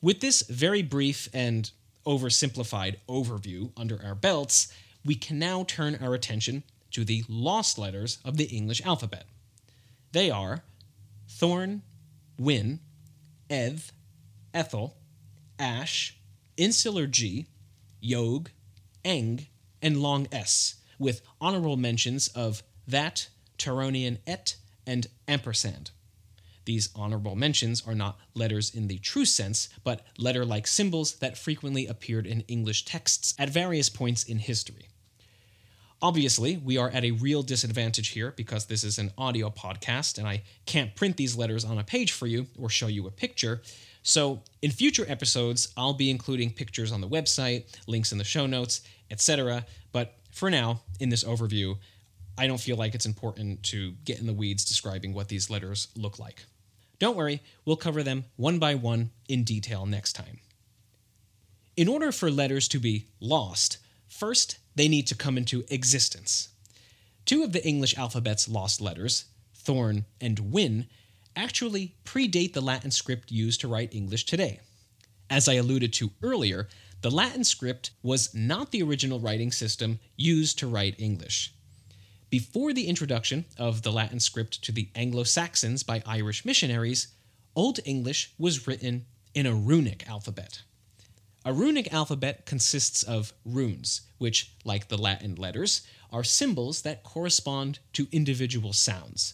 With 0.00 0.20
this 0.20 0.42
very 0.42 0.82
brief 0.82 1.28
and 1.34 1.70
oversimplified 2.06 2.96
overview 3.08 3.72
under 3.76 4.00
our 4.04 4.14
belts, 4.14 4.72
we 5.04 5.16
can 5.16 5.38
now 5.38 5.64
turn 5.64 5.98
our 6.00 6.14
attention 6.14 6.62
to 6.92 7.04
the 7.04 7.24
lost 7.28 7.76
letters 7.76 8.18
of 8.24 8.36
the 8.36 8.44
English 8.44 8.84
alphabet. 8.84 9.26
They 10.12 10.30
are 10.30 10.62
Thorn, 11.28 11.82
Wynn, 12.38 12.80
Eth, 13.50 13.92
Ethel, 14.54 14.96
Ash, 15.58 16.16
Insular 16.56 17.06
G, 17.06 17.46
Yogh, 18.00 18.50
Eng, 19.04 19.46
and 19.82 20.00
long 20.00 20.28
S, 20.32 20.76
with 20.98 21.22
honorable 21.40 21.76
mentions 21.76 22.28
of 22.28 22.62
that, 22.86 23.28
Tironian 23.58 24.18
et, 24.26 24.56
and 24.86 25.06
ampersand. 25.26 25.90
These 26.64 26.90
honorable 26.94 27.34
mentions 27.34 27.86
are 27.86 27.94
not 27.94 28.18
letters 28.34 28.74
in 28.74 28.88
the 28.88 28.98
true 28.98 29.24
sense, 29.24 29.68
but 29.84 30.04
letter 30.18 30.44
like 30.44 30.66
symbols 30.66 31.14
that 31.14 31.38
frequently 31.38 31.86
appeared 31.86 32.26
in 32.26 32.42
English 32.42 32.84
texts 32.84 33.34
at 33.38 33.48
various 33.48 33.88
points 33.88 34.22
in 34.22 34.38
history. 34.38 34.88
Obviously, 36.00 36.56
we 36.58 36.78
are 36.78 36.90
at 36.90 37.04
a 37.04 37.10
real 37.10 37.42
disadvantage 37.42 38.08
here 38.08 38.32
because 38.36 38.66
this 38.66 38.84
is 38.84 38.98
an 38.98 39.10
audio 39.18 39.50
podcast 39.50 40.16
and 40.16 40.28
I 40.28 40.42
can't 40.64 40.94
print 40.94 41.16
these 41.16 41.36
letters 41.36 41.64
on 41.64 41.76
a 41.78 41.82
page 41.82 42.12
for 42.12 42.28
you 42.28 42.46
or 42.56 42.68
show 42.68 42.86
you 42.86 43.08
a 43.08 43.10
picture. 43.10 43.62
So, 44.04 44.42
in 44.62 44.70
future 44.70 45.04
episodes, 45.08 45.72
I'll 45.76 45.94
be 45.94 46.08
including 46.08 46.52
pictures 46.52 46.92
on 46.92 47.00
the 47.00 47.08
website, 47.08 47.64
links 47.88 48.12
in 48.12 48.18
the 48.18 48.24
show 48.24 48.46
notes, 48.46 48.82
etc. 49.10 49.66
But 49.90 50.14
for 50.30 50.50
now, 50.50 50.82
in 51.00 51.08
this 51.08 51.24
overview, 51.24 51.76
I 52.38 52.46
don't 52.46 52.60
feel 52.60 52.76
like 52.76 52.94
it's 52.94 53.06
important 53.06 53.64
to 53.64 53.92
get 54.04 54.20
in 54.20 54.26
the 54.26 54.32
weeds 54.32 54.64
describing 54.64 55.12
what 55.14 55.26
these 55.26 55.50
letters 55.50 55.88
look 55.96 56.20
like. 56.20 56.44
Don't 57.00 57.16
worry, 57.16 57.42
we'll 57.64 57.76
cover 57.76 58.04
them 58.04 58.24
one 58.36 58.60
by 58.60 58.76
one 58.76 59.10
in 59.28 59.42
detail 59.42 59.84
next 59.84 60.12
time. 60.12 60.38
In 61.76 61.88
order 61.88 62.12
for 62.12 62.30
letters 62.30 62.68
to 62.68 62.78
be 62.78 63.08
lost, 63.20 63.78
first 64.06 64.58
they 64.78 64.88
need 64.88 65.06
to 65.08 65.14
come 65.14 65.36
into 65.36 65.64
existence. 65.68 66.50
Two 67.26 67.42
of 67.42 67.52
the 67.52 67.66
English 67.66 67.98
alphabet's 67.98 68.48
lost 68.48 68.80
letters, 68.80 69.24
Thorn 69.54 70.06
and 70.20 70.52
Wynn, 70.52 70.86
actually 71.34 71.96
predate 72.04 72.52
the 72.52 72.62
Latin 72.62 72.90
script 72.90 73.32
used 73.32 73.60
to 73.60 73.68
write 73.68 73.94
English 73.94 74.24
today. 74.24 74.60
As 75.28 75.48
I 75.48 75.54
alluded 75.54 75.92
to 75.94 76.12
earlier, 76.22 76.68
the 77.02 77.10
Latin 77.10 77.44
script 77.44 77.90
was 78.02 78.34
not 78.34 78.70
the 78.70 78.82
original 78.82 79.20
writing 79.20 79.52
system 79.52 79.98
used 80.16 80.58
to 80.60 80.68
write 80.68 80.98
English. 80.98 81.52
Before 82.30 82.72
the 82.72 82.86
introduction 82.86 83.46
of 83.58 83.82
the 83.82 83.92
Latin 83.92 84.20
script 84.20 84.62
to 84.62 84.72
the 84.72 84.90
Anglo 84.94 85.24
Saxons 85.24 85.82
by 85.82 86.02
Irish 86.06 86.44
missionaries, 86.44 87.08
Old 87.56 87.80
English 87.84 88.32
was 88.38 88.66
written 88.66 89.06
in 89.34 89.44
a 89.44 89.54
runic 89.54 90.08
alphabet. 90.08 90.62
A 91.48 91.54
runic 91.54 91.94
alphabet 91.94 92.44
consists 92.44 93.02
of 93.02 93.32
runes, 93.42 94.02
which, 94.18 94.52
like 94.66 94.88
the 94.88 94.98
Latin 94.98 95.34
letters, 95.34 95.80
are 96.12 96.22
symbols 96.22 96.82
that 96.82 97.02
correspond 97.02 97.78
to 97.94 98.06
individual 98.12 98.74
sounds. 98.74 99.32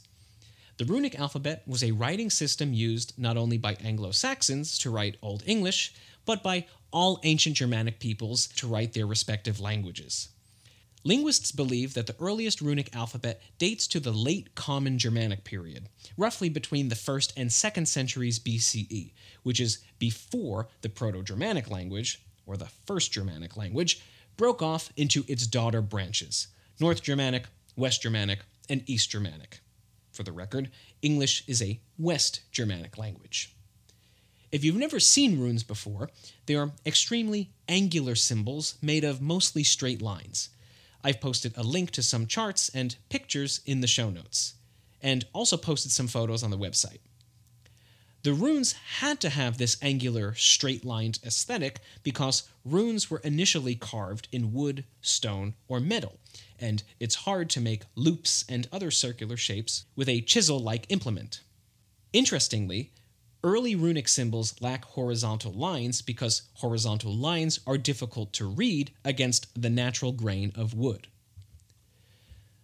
The 0.77 0.85
runic 0.85 1.19
alphabet 1.19 1.65
was 1.67 1.83
a 1.83 1.91
writing 1.91 2.31
system 2.31 2.73
used 2.73 3.15
not 3.19 3.37
only 3.37 3.59
by 3.59 3.75
Anglo 3.83 4.13
Saxons 4.13 4.79
to 4.79 4.91
write 4.91 5.17
Old 5.23 5.43
English, 5.45 5.93
but 6.25 6.41
by 6.41 6.67
all 6.93 7.19
ancient 7.25 7.57
Germanic 7.57 7.99
peoples 7.99 8.47
to 8.47 8.69
write 8.69 8.93
their 8.93 9.09
respective 9.09 9.59
languages. 9.59 10.29
Linguists 11.07 11.53
believe 11.53 11.93
that 11.93 12.07
the 12.07 12.17
earliest 12.19 12.63
runic 12.63 12.97
alphabet 12.97 13.43
dates 13.59 13.87
to 13.89 14.01
the 14.01 14.11
late 14.11 14.55
Common 14.55 14.99
Germanic 14.99 15.45
period, 15.45 15.91
roughly 16.17 16.49
between 16.49 16.89
the 16.89 16.95
1st 16.95 17.35
and 17.37 17.51
2nd 17.51 17.87
centuries 17.87 18.39
BCE, 18.39 19.13
which 19.43 19.61
is 19.61 19.81
before 19.99 20.69
the 20.81 20.89
Proto 20.89 21.23
Germanic 21.23 21.71
language, 21.71 22.23
or 22.47 22.57
the 22.57 22.71
First 22.87 23.13
Germanic 23.13 23.55
language, 23.55 24.01
broke 24.39 24.63
off 24.63 24.91
into 24.97 25.27
its 25.29 25.47
daughter 25.47 25.83
branches 25.83 26.49
North 26.81 27.03
Germanic, 27.03 27.45
West 27.77 28.01
Germanic, 28.01 28.41
and 28.71 28.83
East 28.89 29.11
Germanic. 29.11 29.61
For 30.11 30.23
the 30.23 30.33
record, 30.33 30.71
English 31.03 31.45
is 31.47 31.61
a 31.61 31.81
West 31.99 32.41
Germanic 32.51 32.97
language. 32.97 33.55
If 34.51 34.65
you've 34.65 34.77
never 34.77 35.01
seen 35.01 35.39
runes 35.39 35.65
before, 35.65 36.09
they 36.47 36.55
are 36.55 36.73
extremely 36.87 37.51
angular 37.69 38.15
symbols 38.15 38.77
made 38.81 39.05
of 39.05 39.21
mostly 39.21 39.65
straight 39.65 40.01
lines. 40.01 40.49
I've 41.05 41.21
posted 41.21 41.53
a 41.57 41.63
link 41.63 41.91
to 41.93 42.03
some 42.03 42.27
charts 42.27 42.71
and 42.71 42.97
pictures 43.11 43.61
in 43.67 43.83
the 43.83 43.87
show 43.87 44.09
notes, 44.09 44.55
and 45.03 45.27
also 45.35 45.59
posted 45.59 45.93
some 45.93 46.09
photos 46.09 46.43
on 46.43 46.51
the 46.51 46.59
website. 46.59 47.01
The 48.23 48.33
runes 48.33 48.73
had 48.73 49.21
to 49.21 49.29
have 49.29 49.59
this 49.59 49.77
angular, 49.83 50.35
straight 50.35 50.83
lined 50.83 51.19
aesthetic 51.23 51.81
because 52.03 52.49
runes 52.65 53.11
were 53.11 53.19
initially 53.19 53.75
carved 53.75 54.29
in 54.33 54.55
wood, 54.55 54.85
stone, 55.03 55.53
or 55.69 55.79
metal, 55.79 56.19
and 56.59 56.83
it's 56.99 57.17
hard 57.17 57.51
to 57.51 57.61
make 57.61 57.83
loops 57.95 58.43
and 58.49 58.67
other 58.73 58.91
circular 58.91 59.37
shapes 59.37 59.85
with 59.95 60.09
a 60.09 60.23
chisel 60.23 60.59
like 60.59 60.87
implement. 60.89 61.43
Interestingly, 62.15 62.93
early 63.45 63.77
runic 63.77 64.09
symbols 64.09 64.61
lack 64.61 64.85
horizontal 64.85 65.53
lines 65.53 66.03
because 66.03 66.43
horizontal 66.55 67.15
lines 67.15 67.61
are 67.67 67.79
difficult 67.79 68.33
to 68.33 68.47
read 68.47 68.91
against 69.05 69.47
the 69.61 69.71
natural 69.71 70.11
grain 70.11 70.51
of 70.57 70.75
wood. 70.75 71.07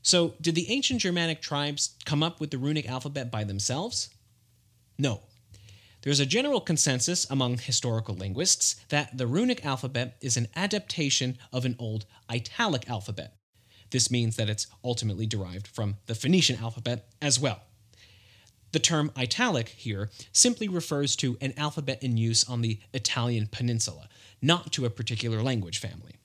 So, 0.02 0.34
did 0.40 0.54
the 0.54 0.70
ancient 0.70 1.02
Germanic 1.02 1.42
tribes 1.42 1.94
come 2.06 2.22
up 2.22 2.40
with 2.40 2.50
the 2.50 2.58
runic 2.58 2.88
alphabet 2.88 3.30
by 3.30 3.44
themselves? 3.44 4.08
No. 4.98 5.20
There's 6.02 6.20
a 6.20 6.26
general 6.26 6.62
consensus 6.62 7.30
among 7.30 7.58
historical 7.58 8.14
linguists 8.14 8.76
that 8.88 9.18
the 9.18 9.26
runic 9.26 9.64
alphabet 9.66 10.16
is 10.22 10.38
an 10.38 10.48
adaptation 10.56 11.36
of 11.52 11.66
an 11.66 11.76
old 11.78 12.06
italic 12.30 12.88
alphabet. 12.88 13.34
This 13.90 14.10
means 14.10 14.36
that 14.36 14.48
it's 14.48 14.66
ultimately 14.82 15.26
derived 15.26 15.66
from 15.66 15.96
the 16.06 16.14
Phoenician 16.14 16.56
alphabet 16.62 17.10
as 17.20 17.38
well. 17.38 17.60
The 18.72 18.78
term 18.78 19.10
italic 19.16 19.68
here 19.70 20.10
simply 20.32 20.68
refers 20.68 21.16
to 21.16 21.36
an 21.40 21.54
alphabet 21.56 22.02
in 22.02 22.16
use 22.16 22.48
on 22.48 22.60
the 22.60 22.78
Italian 22.92 23.48
peninsula, 23.48 24.08
not 24.40 24.72
to 24.72 24.84
a 24.84 24.90
particular 24.90 25.42
language 25.42 25.78
family. 25.78 26.16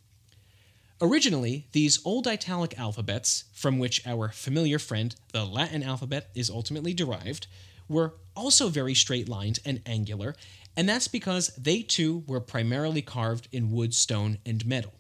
Originally, 1.02 1.68
these 1.74 2.00
Old 2.06 2.28
Italic 2.28 2.80
alphabets, 2.80 3.46
from 3.54 3.80
which 3.80 4.06
our 4.08 4.30
familiar 4.30 4.80
friend, 4.80 5.16
the 5.34 5.46
Latin 5.46 5.84
alphabet, 5.84 6.30
is 6.34 6.50
ultimately 6.50 6.94
derived, 6.94 7.48
were 7.90 8.14
also 8.36 8.70
very 8.70 8.94
straight 8.94 9.28
lined 9.28 9.60
and 9.66 9.82
angular, 9.86 10.36
and 10.78 10.88
that's 10.88 11.08
because 11.08 11.50
they 11.58 11.82
too 11.82 12.24
were 12.28 12.40
primarily 12.40 13.02
carved 13.02 13.48
in 13.52 13.72
wood, 13.72 13.94
stone, 13.94 14.38
and 14.46 14.66
metal. 14.66 14.95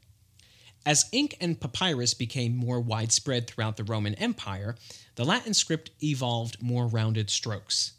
As 0.85 1.09
ink 1.11 1.35
and 1.41 1.59
papyrus 1.59 2.13
became 2.13 2.55
more 2.55 2.79
widespread 2.79 3.47
throughout 3.47 3.75
the 3.75 3.83
Roman 3.83 4.13
Empire, 4.15 4.75
the 5.15 5.25
Latin 5.25 5.55
script 5.55 5.89
evolved 6.03 6.61
more 6.61 6.85
rounded 6.85 7.31
strokes. 7.31 7.93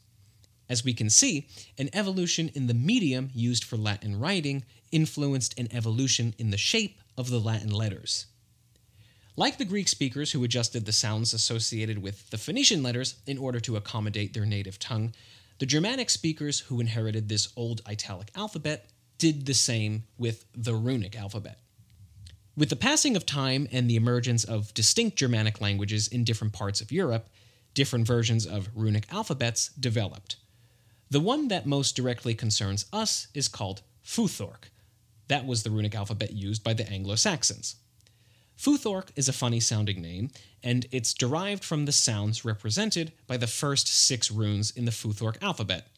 As 0.69 0.85
we 0.85 0.95
can 0.95 1.11
see, 1.11 1.49
an 1.79 1.91
evolution 1.93 2.51
in 2.55 2.69
the 2.69 2.75
medium 2.75 3.31
used 3.35 3.65
for 3.65 3.77
Latin 3.77 4.19
writing 4.19 4.65
influenced 4.93 5.59
an 5.59 5.69
evolution 5.73 6.35
in 6.39 6.51
the 6.51 6.57
shape 6.57 7.01
of 7.17 7.29
the 7.29 7.41
Latin 7.41 7.71
letters. 7.71 8.27
Like 9.37 9.59
the 9.59 9.65
Greek 9.65 9.89
speakers 9.89 10.33
who 10.33 10.45
adjusted 10.45 10.87
the 10.87 10.93
sounds 10.93 11.35
associated 11.35 11.99
with 11.99 12.31
the 12.31 12.39
Phoenician 12.39 12.83
letters 12.83 13.17
in 13.27 13.37
order 13.37 13.61
to 13.61 13.77
accommodate 13.77 14.33
their 14.33 14.47
native 14.47 14.79
tongue, 14.79 15.13
the 15.59 15.67
Germanic 15.67 16.09
speakers 16.09 16.61
who 16.61 16.81
inherited 16.81 17.29
this 17.29 17.49
old 17.57 17.83
italic 17.89 18.31
alphabet 18.35 18.91
did 19.19 19.47
the 19.47 19.55
same 19.55 20.05
with 20.17 20.45
the 20.55 20.75
runic 20.75 21.17
alphabet. 21.17 21.59
With 22.57 22.71
the 22.71 22.77
passing 22.77 23.17
of 23.17 23.27
time 23.27 23.69
and 23.71 23.89
the 23.89 23.97
emergence 23.97 24.43
of 24.43 24.73
distinct 24.73 25.19
Germanic 25.19 25.61
languages 25.61 26.09
in 26.09 26.25
different 26.25 26.55
parts 26.55 26.81
of 26.81 26.91
Europe, 26.91 27.29
different 27.75 28.07
versions 28.07 28.47
of 28.47 28.71
runic 28.75 29.13
alphabets 29.13 29.69
developed. 29.79 30.37
The 31.11 31.21
one 31.21 31.49
that 31.49 31.67
most 31.67 31.95
directly 31.95 32.35
concerns 32.35 32.87
us 32.95 33.27
is 33.35 33.49
called 33.49 33.83
Futhorc. 34.03 34.71
That 35.29 35.45
was 35.45 35.65
the 35.65 35.71
runic 35.71 35.95
alphabet 35.95 36.33
used 36.33 36.65
by 36.65 36.73
the 36.73 36.89
Anglo 36.89 37.17
Saxons. 37.17 37.77
Futhorc 38.59 39.09
is 39.17 39.29
a 39.29 39.35
funny 39.35 39.61
sounding 39.61 40.01
name, 40.01 40.31
and 40.63 40.87
it's 40.91 41.13
derived 41.13 41.63
from 41.63 41.85
the 41.85 41.93
sounds 41.93 42.43
represented 42.43 43.13
by 43.27 43.37
the 43.37 43.47
first 43.47 43.87
six 43.87 44.31
runes 44.31 44.71
in 44.71 44.87
the 44.87 44.91
Futhorc 44.93 45.43
alphabet 45.43 45.89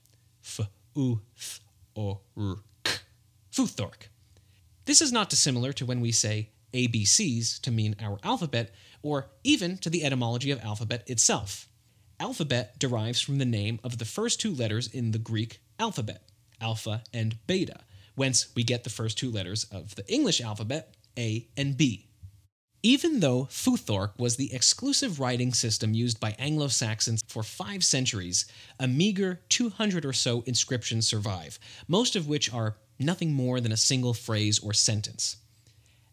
F, 0.42 0.66
U, 0.96 1.20
Th, 1.36 1.60
O, 1.94 2.18
R, 2.36 2.56
K. 2.82 2.98
This 4.88 5.02
is 5.02 5.12
not 5.12 5.28
dissimilar 5.28 5.74
to 5.74 5.84
when 5.84 6.00
we 6.00 6.12
say 6.12 6.48
ABCs 6.72 7.60
to 7.60 7.70
mean 7.70 7.94
our 8.00 8.18
alphabet, 8.22 8.74
or 9.02 9.26
even 9.44 9.76
to 9.76 9.90
the 9.90 10.02
etymology 10.02 10.50
of 10.50 10.64
alphabet 10.64 11.02
itself. 11.06 11.68
Alphabet 12.18 12.78
derives 12.78 13.20
from 13.20 13.36
the 13.36 13.44
name 13.44 13.80
of 13.84 13.98
the 13.98 14.06
first 14.06 14.40
two 14.40 14.50
letters 14.50 14.88
in 14.88 15.10
the 15.10 15.18
Greek 15.18 15.60
alphabet, 15.78 16.22
alpha 16.58 17.02
and 17.12 17.36
beta, 17.46 17.80
whence 18.14 18.48
we 18.54 18.64
get 18.64 18.82
the 18.82 18.88
first 18.88 19.18
two 19.18 19.30
letters 19.30 19.64
of 19.64 19.94
the 19.94 20.10
English 20.10 20.40
alphabet, 20.40 20.96
A 21.18 21.46
and 21.54 21.76
B. 21.76 22.06
Even 22.82 23.20
though 23.20 23.44
Futhorc 23.50 24.18
was 24.18 24.36
the 24.36 24.54
exclusive 24.54 25.20
writing 25.20 25.52
system 25.52 25.92
used 25.92 26.18
by 26.18 26.34
Anglo 26.38 26.68
Saxons 26.68 27.22
for 27.28 27.42
five 27.42 27.84
centuries, 27.84 28.46
a 28.80 28.88
meager 28.88 29.42
200 29.50 30.06
or 30.06 30.14
so 30.14 30.42
inscriptions 30.46 31.06
survive, 31.06 31.58
most 31.88 32.16
of 32.16 32.26
which 32.26 32.50
are 32.54 32.78
nothing 32.98 33.32
more 33.32 33.60
than 33.60 33.72
a 33.72 33.76
single 33.76 34.14
phrase 34.14 34.58
or 34.58 34.72
sentence. 34.72 35.36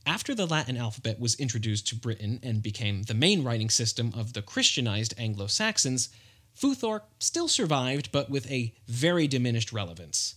After 0.06 0.36
the 0.36 0.45
Latin 0.45 0.78
alphabet 0.78 1.19
was 1.19 1.36
introduced 1.36 1.88
to 1.88 1.95
Britain 1.95 2.39
and 2.43 2.62
became 2.62 3.04
the 3.04 3.15
main 3.15 3.43
writing 3.43 3.69
system 3.69 4.13
of 4.15 4.34
the 4.34 4.43
Christianized 4.43 5.15
Anglo 5.17 5.48
Saxons, 5.48 6.10
Futhorc 6.56 7.02
still 7.19 7.48
survived, 7.48 8.12
but 8.12 8.30
with 8.30 8.50
a 8.50 8.74
very 8.88 9.28
diminished 9.28 9.74
relevance. 9.74 10.36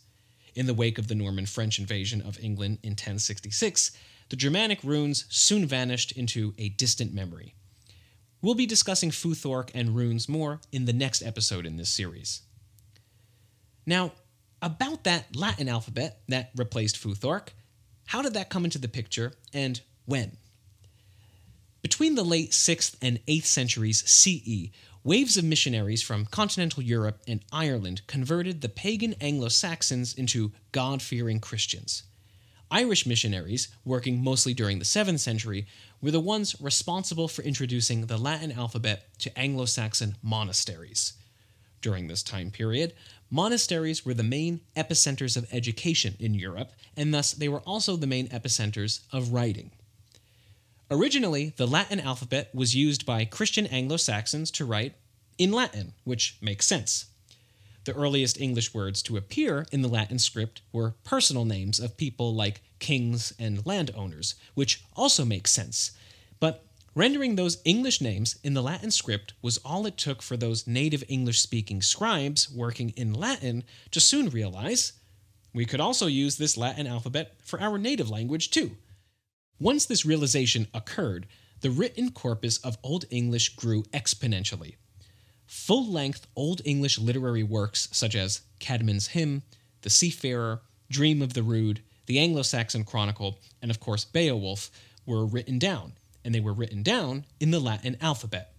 In 0.55 0.67
the 0.67 0.75
wake 0.75 0.99
of 0.99 1.09
the 1.09 1.15
Norman 1.15 1.47
French 1.47 1.79
invasion 1.79 2.23
of 2.23 2.41
England 2.41 2.79
in 2.83 2.93
1066, 2.93 3.93
the 4.31 4.37
Germanic 4.37 4.83
runes 4.83 5.27
soon 5.29 5.67
vanished 5.67 6.13
into 6.13 6.55
a 6.59 6.71
distant 6.71 7.13
memory. 7.15 7.55
We'll 8.41 8.55
be 8.55 8.67
discussing 8.67 9.11
Futhorc 9.11 9.71
and 9.75 9.97
runes 9.97 10.29
more 10.29 10.61
in 10.73 10.87
the 10.87 10.93
next 10.93 11.23
episode 11.23 11.67
in 11.67 11.77
this 11.77 11.91
series. 11.91 12.43
Now, 13.87 14.13
about 14.61 15.05
that 15.05 15.37
Latin 15.37 15.69
alphabet 15.69 16.21
that 16.29 16.51
replaced 16.57 16.97
Futhorc, 16.97 17.49
how 18.07 18.23
did 18.23 18.35
that 18.35 18.51
come 18.51 18.65
into 18.65 18.79
the 18.79 18.89
picture 18.89 19.35
and 19.53 19.81
when? 20.07 20.37
Between 21.83 22.17
the 22.17 22.25
late 22.25 22.51
6th 22.51 22.97
and 23.01 23.25
8th 23.27 23.45
centuries 23.45 24.09
CE, 24.09 24.71
waves 25.05 25.37
of 25.37 25.45
missionaries 25.45 26.03
from 26.03 26.27
continental 26.27 26.83
Europe 26.83 27.23
and 27.29 27.45
Ireland 27.53 28.03
converted 28.07 28.61
the 28.61 28.69
pagan 28.69 29.15
Anglo 29.21 29.49
Saxons 29.49 30.13
into 30.13 30.53
God 30.73 31.03
fearing 31.03 31.39
Christians. 31.39 32.03
Irish 32.71 33.07
missionaries, 33.07 33.69
working 33.85 34.23
mostly 34.23 34.53
during 34.53 34.79
the 34.79 34.85
7th 34.85 35.21
century, 35.21 35.67
were 36.03 36.11
the 36.11 36.21
ones 36.21 36.61
responsible 36.61 37.29
for 37.29 37.43
introducing 37.43 38.07
the 38.07 38.19
Latin 38.19 38.53
alphabet 38.53 39.07
to 39.19 39.39
Anglo 39.39 39.65
Saxon 39.65 40.17
monasteries. 40.23 41.15
During 41.81 42.09
this 42.09 42.23
time 42.23 42.51
period, 42.51 42.93
monasteries 43.31 44.05
were 44.05 44.15
the 44.15 44.23
main 44.23 44.61
epicenters 44.77 45.37
of 45.37 45.53
education 45.53 46.15
in 46.19 46.35
Europe, 46.35 46.73
and 46.97 47.13
thus 47.13 47.33
they 47.33 47.49
were 47.49 47.61
also 47.61 47.97
the 47.97 48.07
main 48.07 48.29
epicenters 48.29 49.01
of 49.13 49.33
writing. 49.33 49.71
Originally, 50.91 51.53
the 51.57 51.67
Latin 51.67 52.01
alphabet 52.01 52.55
was 52.55 52.75
used 52.75 53.05
by 53.05 53.25
Christian 53.25 53.67
Anglo 53.67 53.99
Saxons 53.99 54.51
to 54.53 54.65
write 54.65 54.95
in 55.37 55.53
Latin, 55.53 55.93
which 56.05 56.39
makes 56.41 56.67
sense. 56.67 57.07
The 57.85 57.95
earliest 57.95 58.41
English 58.41 58.75
words 58.75 59.03
to 59.03 59.17
appear 59.17 59.67
in 59.71 59.83
the 59.83 59.89
Latin 59.89 60.19
script 60.19 60.63
were 60.73 60.95
personal 61.05 61.45
names 61.45 61.79
of 61.79 61.97
people 61.97 62.35
like 62.35 62.63
kings 62.79 63.33
and 63.39 63.65
landowners, 63.67 64.35
which 64.55 64.83
also 64.97 65.25
makes 65.25 65.51
sense. 65.51 65.93
But 66.41 66.65
Rendering 66.95 67.37
those 67.37 67.59
English 67.65 68.01
names 68.01 68.39
in 68.43 68.55
the 68.55 68.63
Latin 68.63 68.91
script 68.91 69.35
was 69.41 69.59
all 69.59 69.87
it 69.87 69.97
took 69.97 70.23
for 70.23 70.37
those 70.37 70.67
native 70.67 71.05
English 71.09 71.41
speaking 71.41 71.83
scribes 71.83 72.51
working 72.51 72.91
in 72.97 73.15
Latin 73.15 73.65
to 73.91 74.01
soon 74.01 74.31
realize 74.31 74.95
we 75.55 75.65
could 75.65 75.81
also 75.81 76.07
use 76.07 76.37
this 76.37 76.57
Latin 76.57 76.87
alphabet 76.87 77.37
for 77.43 77.61
our 77.61 77.79
native 77.79 78.11
language 78.11 78.51
too. 78.51 78.77
Once 79.61 79.87
this 79.87 80.05
realization 80.05 80.67
occurred, 80.73 81.27
the 81.61 81.71
written 81.71 82.11
corpus 82.11 82.59
of 82.59 82.79
Old 82.83 83.05
English 83.11 83.57
grew 83.57 83.83
exponentially. 83.85 84.77
Full 85.47 85.91
length 85.91 86.27
Old 86.37 86.61
English 86.65 86.99
literary 86.99 87.43
works 87.43 87.89
such 87.91 88.15
as 88.15 88.43
Caedmon's 88.61 89.09
Hymn, 89.09 89.43
The 89.83 89.91
Seafarer, 89.91 90.63
Dream 90.91 91.23
of 91.23 91.35
the 91.35 91.43
Rood, 91.43 91.81
The 92.07 92.19
Anglo 92.19 92.43
Saxon 92.43 92.85
Chronicle, 92.85 93.39
and 93.61 93.71
of 93.71 93.81
course 93.81 94.05
Beowulf 94.05 94.71
were 95.07 95.27
written 95.27 95.59
down, 95.59 95.95
and 96.29 96.35
they 96.35 96.41
were 96.41 96.53
written 96.53 96.83
down 96.83 97.25
in 97.41 97.53
the 97.53 97.59
Latin 97.59 97.97
alphabet. 98.03 98.53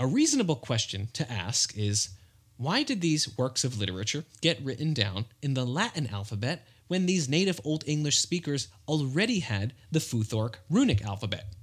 A 0.00 0.06
reasonable 0.08 0.56
question 0.56 1.06
to 1.12 1.30
ask 1.30 1.78
is 1.78 2.08
why 2.56 2.82
did 2.82 3.00
these 3.00 3.38
works 3.38 3.62
of 3.62 3.78
literature 3.78 4.24
get 4.40 4.60
written 4.60 4.92
down 4.92 5.26
in 5.42 5.54
the 5.54 5.64
Latin 5.64 6.08
alphabet 6.08 6.66
when 6.88 7.06
these 7.06 7.28
native 7.28 7.60
Old 7.62 7.84
English 7.86 8.18
speakers 8.18 8.66
already 8.88 9.38
had 9.38 9.74
the 9.92 10.00
Futhorc 10.00 10.56
runic 10.68 11.04
alphabet? 11.04 11.54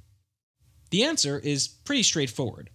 The 0.90 1.04
answer 1.04 1.38
is 1.38 1.68
pretty 1.68 2.04
straightforward. 2.04 2.70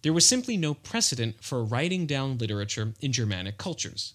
There 0.00 0.14
was 0.14 0.24
simply 0.24 0.56
no 0.56 0.72
precedent 0.72 1.44
for 1.44 1.62
writing 1.62 2.06
down 2.06 2.38
literature 2.38 2.94
in 3.00 3.12
Germanic 3.12 3.58
cultures. 3.58 4.14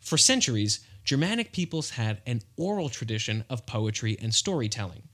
For 0.00 0.18
centuries, 0.18 0.80
Germanic 1.04 1.52
peoples 1.52 1.90
had 1.90 2.22
an 2.26 2.42
oral 2.56 2.88
tradition 2.88 3.44
of 3.48 3.66
poetry 3.66 4.18
and 4.20 4.34
storytelling. 4.34 5.04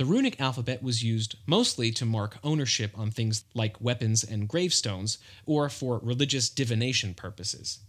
The 0.00 0.06
runic 0.06 0.40
alphabet 0.40 0.82
was 0.82 1.02
used 1.04 1.36
mostly 1.44 1.92
to 1.92 2.06
mark 2.06 2.38
ownership 2.42 2.98
on 2.98 3.10
things 3.10 3.44
like 3.52 3.82
weapons 3.82 4.24
and 4.24 4.48
gravestones, 4.48 5.18
or 5.44 5.68
for 5.68 5.98
religious 5.98 6.48
divination 6.48 7.12
purposes. 7.12 7.80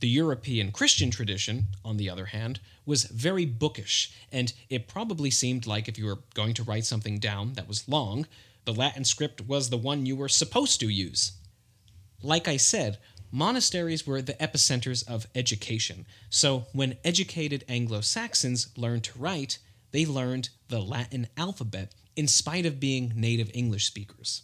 The 0.00 0.08
European 0.08 0.72
Christian 0.72 1.10
tradition, 1.10 1.66
on 1.84 1.98
the 1.98 2.08
other 2.08 2.24
hand, 2.24 2.60
was 2.86 3.04
very 3.04 3.44
bookish, 3.44 4.10
and 4.32 4.54
it 4.70 4.88
probably 4.88 5.30
seemed 5.30 5.66
like 5.66 5.86
if 5.86 5.98
you 5.98 6.06
were 6.06 6.20
going 6.32 6.54
to 6.54 6.62
write 6.62 6.86
something 6.86 7.18
down 7.18 7.52
that 7.52 7.68
was 7.68 7.86
long, 7.86 8.26
the 8.64 8.72
Latin 8.72 9.04
script 9.04 9.42
was 9.42 9.68
the 9.68 9.76
one 9.76 10.06
you 10.06 10.16
were 10.16 10.30
supposed 10.30 10.80
to 10.80 10.88
use. 10.88 11.32
Like 12.22 12.48
I 12.48 12.56
said, 12.56 12.96
monasteries 13.30 14.06
were 14.06 14.22
the 14.22 14.32
epicenters 14.40 15.06
of 15.06 15.26
education, 15.34 16.06
so 16.30 16.68
when 16.72 16.96
educated 17.04 17.66
Anglo 17.68 18.00
Saxons 18.00 18.68
learned 18.78 19.04
to 19.04 19.18
write, 19.18 19.58
they 19.90 20.06
learned 20.06 20.50
the 20.68 20.80
Latin 20.80 21.28
alphabet 21.36 21.94
in 22.16 22.28
spite 22.28 22.66
of 22.66 22.80
being 22.80 23.12
native 23.14 23.50
English 23.54 23.86
speakers. 23.86 24.42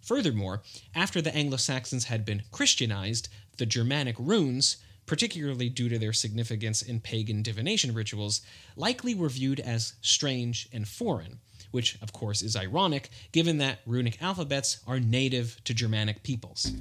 Furthermore, 0.00 0.62
after 0.94 1.20
the 1.20 1.34
Anglo 1.34 1.56
Saxons 1.56 2.04
had 2.04 2.24
been 2.24 2.42
Christianized, 2.50 3.28
the 3.58 3.66
Germanic 3.66 4.16
runes, 4.18 4.78
particularly 5.06 5.68
due 5.68 5.88
to 5.88 5.98
their 5.98 6.12
significance 6.12 6.82
in 6.82 7.00
pagan 7.00 7.42
divination 7.42 7.94
rituals, 7.94 8.40
likely 8.76 9.14
were 9.14 9.28
viewed 9.28 9.60
as 9.60 9.94
strange 10.00 10.68
and 10.72 10.88
foreign, 10.88 11.40
which 11.70 12.00
of 12.02 12.12
course 12.12 12.42
is 12.42 12.56
ironic 12.56 13.10
given 13.32 13.58
that 13.58 13.80
runic 13.86 14.20
alphabets 14.22 14.80
are 14.86 15.00
native 15.00 15.62
to 15.64 15.74
Germanic 15.74 16.22
peoples. 16.22 16.72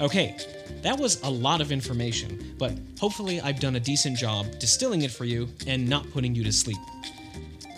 Okay, 0.00 0.36
that 0.82 0.98
was 0.98 1.22
a 1.22 1.30
lot 1.30 1.60
of 1.60 1.72
information, 1.72 2.54
but 2.58 2.72
hopefully 2.98 3.40
I've 3.40 3.60
done 3.60 3.76
a 3.76 3.80
decent 3.80 4.16
job 4.16 4.46
distilling 4.58 5.02
it 5.02 5.10
for 5.10 5.24
you 5.24 5.48
and 5.66 5.88
not 5.88 6.10
putting 6.10 6.34
you 6.34 6.42
to 6.44 6.52
sleep. 6.52 6.78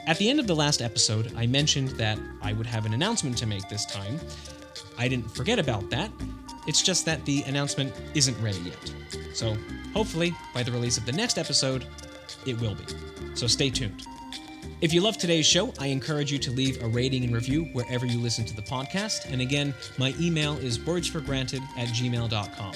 At 0.07 0.19
the 0.19 0.29
end 0.29 0.41
of 0.41 0.47
the 0.47 0.55
last 0.55 0.83
episode, 0.83 1.33
I 1.37 1.47
mentioned 1.47 1.91
that 1.91 2.19
I 2.43 2.53
would 2.53 2.67
have 2.67 2.87
an 2.87 2.95
announcement 2.95 3.39
to 3.39 3.47
make 3.47 3.69
this 3.69 3.87
time. 3.87 4.19
I 4.99 5.09
didn't 5.09 5.31
forget 5.31 5.59
about 5.59 5.91
that. 5.91 6.11
It's 6.67 6.83
just 6.83 7.05
that 7.07 7.25
the 7.25 7.43
announcement 7.43 7.93
isn't 8.15 8.41
ready 8.43 8.61
yet. 8.61 8.95
So, 9.35 9.57
hopefully, 9.95 10.35
by 10.55 10.63
the 10.63 10.73
release 10.73 10.99
of 10.99 11.07
the 11.07 11.13
next 11.13 11.39
episode, 11.39 11.87
it 12.47 12.61
will 12.61 12.75
be. 12.75 12.85
So, 13.35 13.47
stay 13.47 13.71
tuned. 13.71 14.07
If 14.83 14.93
you 14.93 15.01
love 15.01 15.17
today's 15.17 15.47
show, 15.47 15.73
I 15.79 15.87
encourage 15.87 16.33
you 16.33 16.41
to 16.41 16.51
leave 16.51 16.83
a 16.83 16.89
rating 16.89 17.23
and 17.23 17.33
review 17.33 17.67
wherever 17.67 18.05
you 18.05 18.19
listen 18.19 18.45
to 18.47 18.57
the 18.57 18.63
podcast. 18.63 19.33
And 19.33 19.41
again, 19.41 19.73
my 19.97 20.13
email 20.19 20.59
is 20.59 20.77
wordsforgranted 20.77 21.63
at 21.79 21.87
gmail.com. 21.91 22.73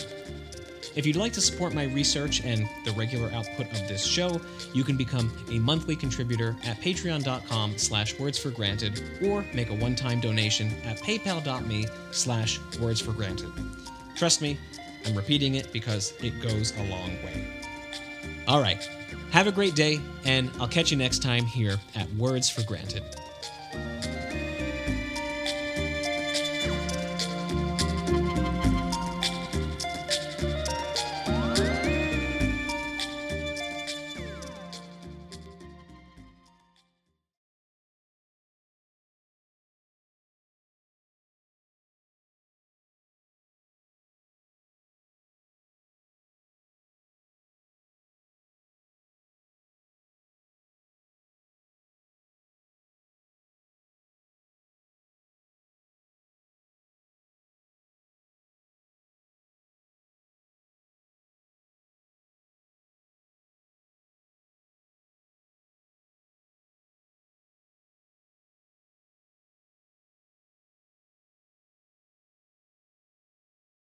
If 0.95 1.05
you'd 1.05 1.17
like 1.17 1.33
to 1.33 1.41
support 1.41 1.75
my 1.75 1.87
research 1.87 2.45
and 2.45 2.69
the 2.85 2.93
regular 2.93 3.29
output 3.33 3.67
of 3.73 3.89
this 3.89 4.07
show, 4.07 4.41
you 4.73 4.85
can 4.85 4.97
become 4.97 5.37
a 5.51 5.59
monthly 5.59 5.97
contributor 5.97 6.55
at 6.63 6.81
patreon.com 6.81 7.77
slash 7.77 8.15
wordsforgranted 8.15 9.29
or 9.29 9.45
make 9.53 9.71
a 9.71 9.75
one-time 9.75 10.21
donation 10.21 10.73
at 10.85 10.99
paypal.me 10.99 11.87
slash 12.13 12.61
wordsforgranted. 12.79 13.51
Trust 14.15 14.41
me, 14.41 14.57
I'm 15.05 15.17
repeating 15.17 15.57
it 15.57 15.73
because 15.73 16.15
it 16.23 16.41
goes 16.41 16.73
a 16.79 16.85
long 16.85 17.11
way. 17.25 17.65
All 18.47 18.61
right, 18.61 18.89
have 19.31 19.47
a 19.47 19.53
great 19.53 19.75
day, 19.75 20.01
and 20.25 20.51
I'll 20.61 20.69
catch 20.69 20.91
you 20.91 20.97
next 20.97 21.23
time 21.23 21.45
here 21.45 21.77
at 21.95 22.13
Words 22.15 22.49
for 22.49 22.63
Granted. 22.63 23.03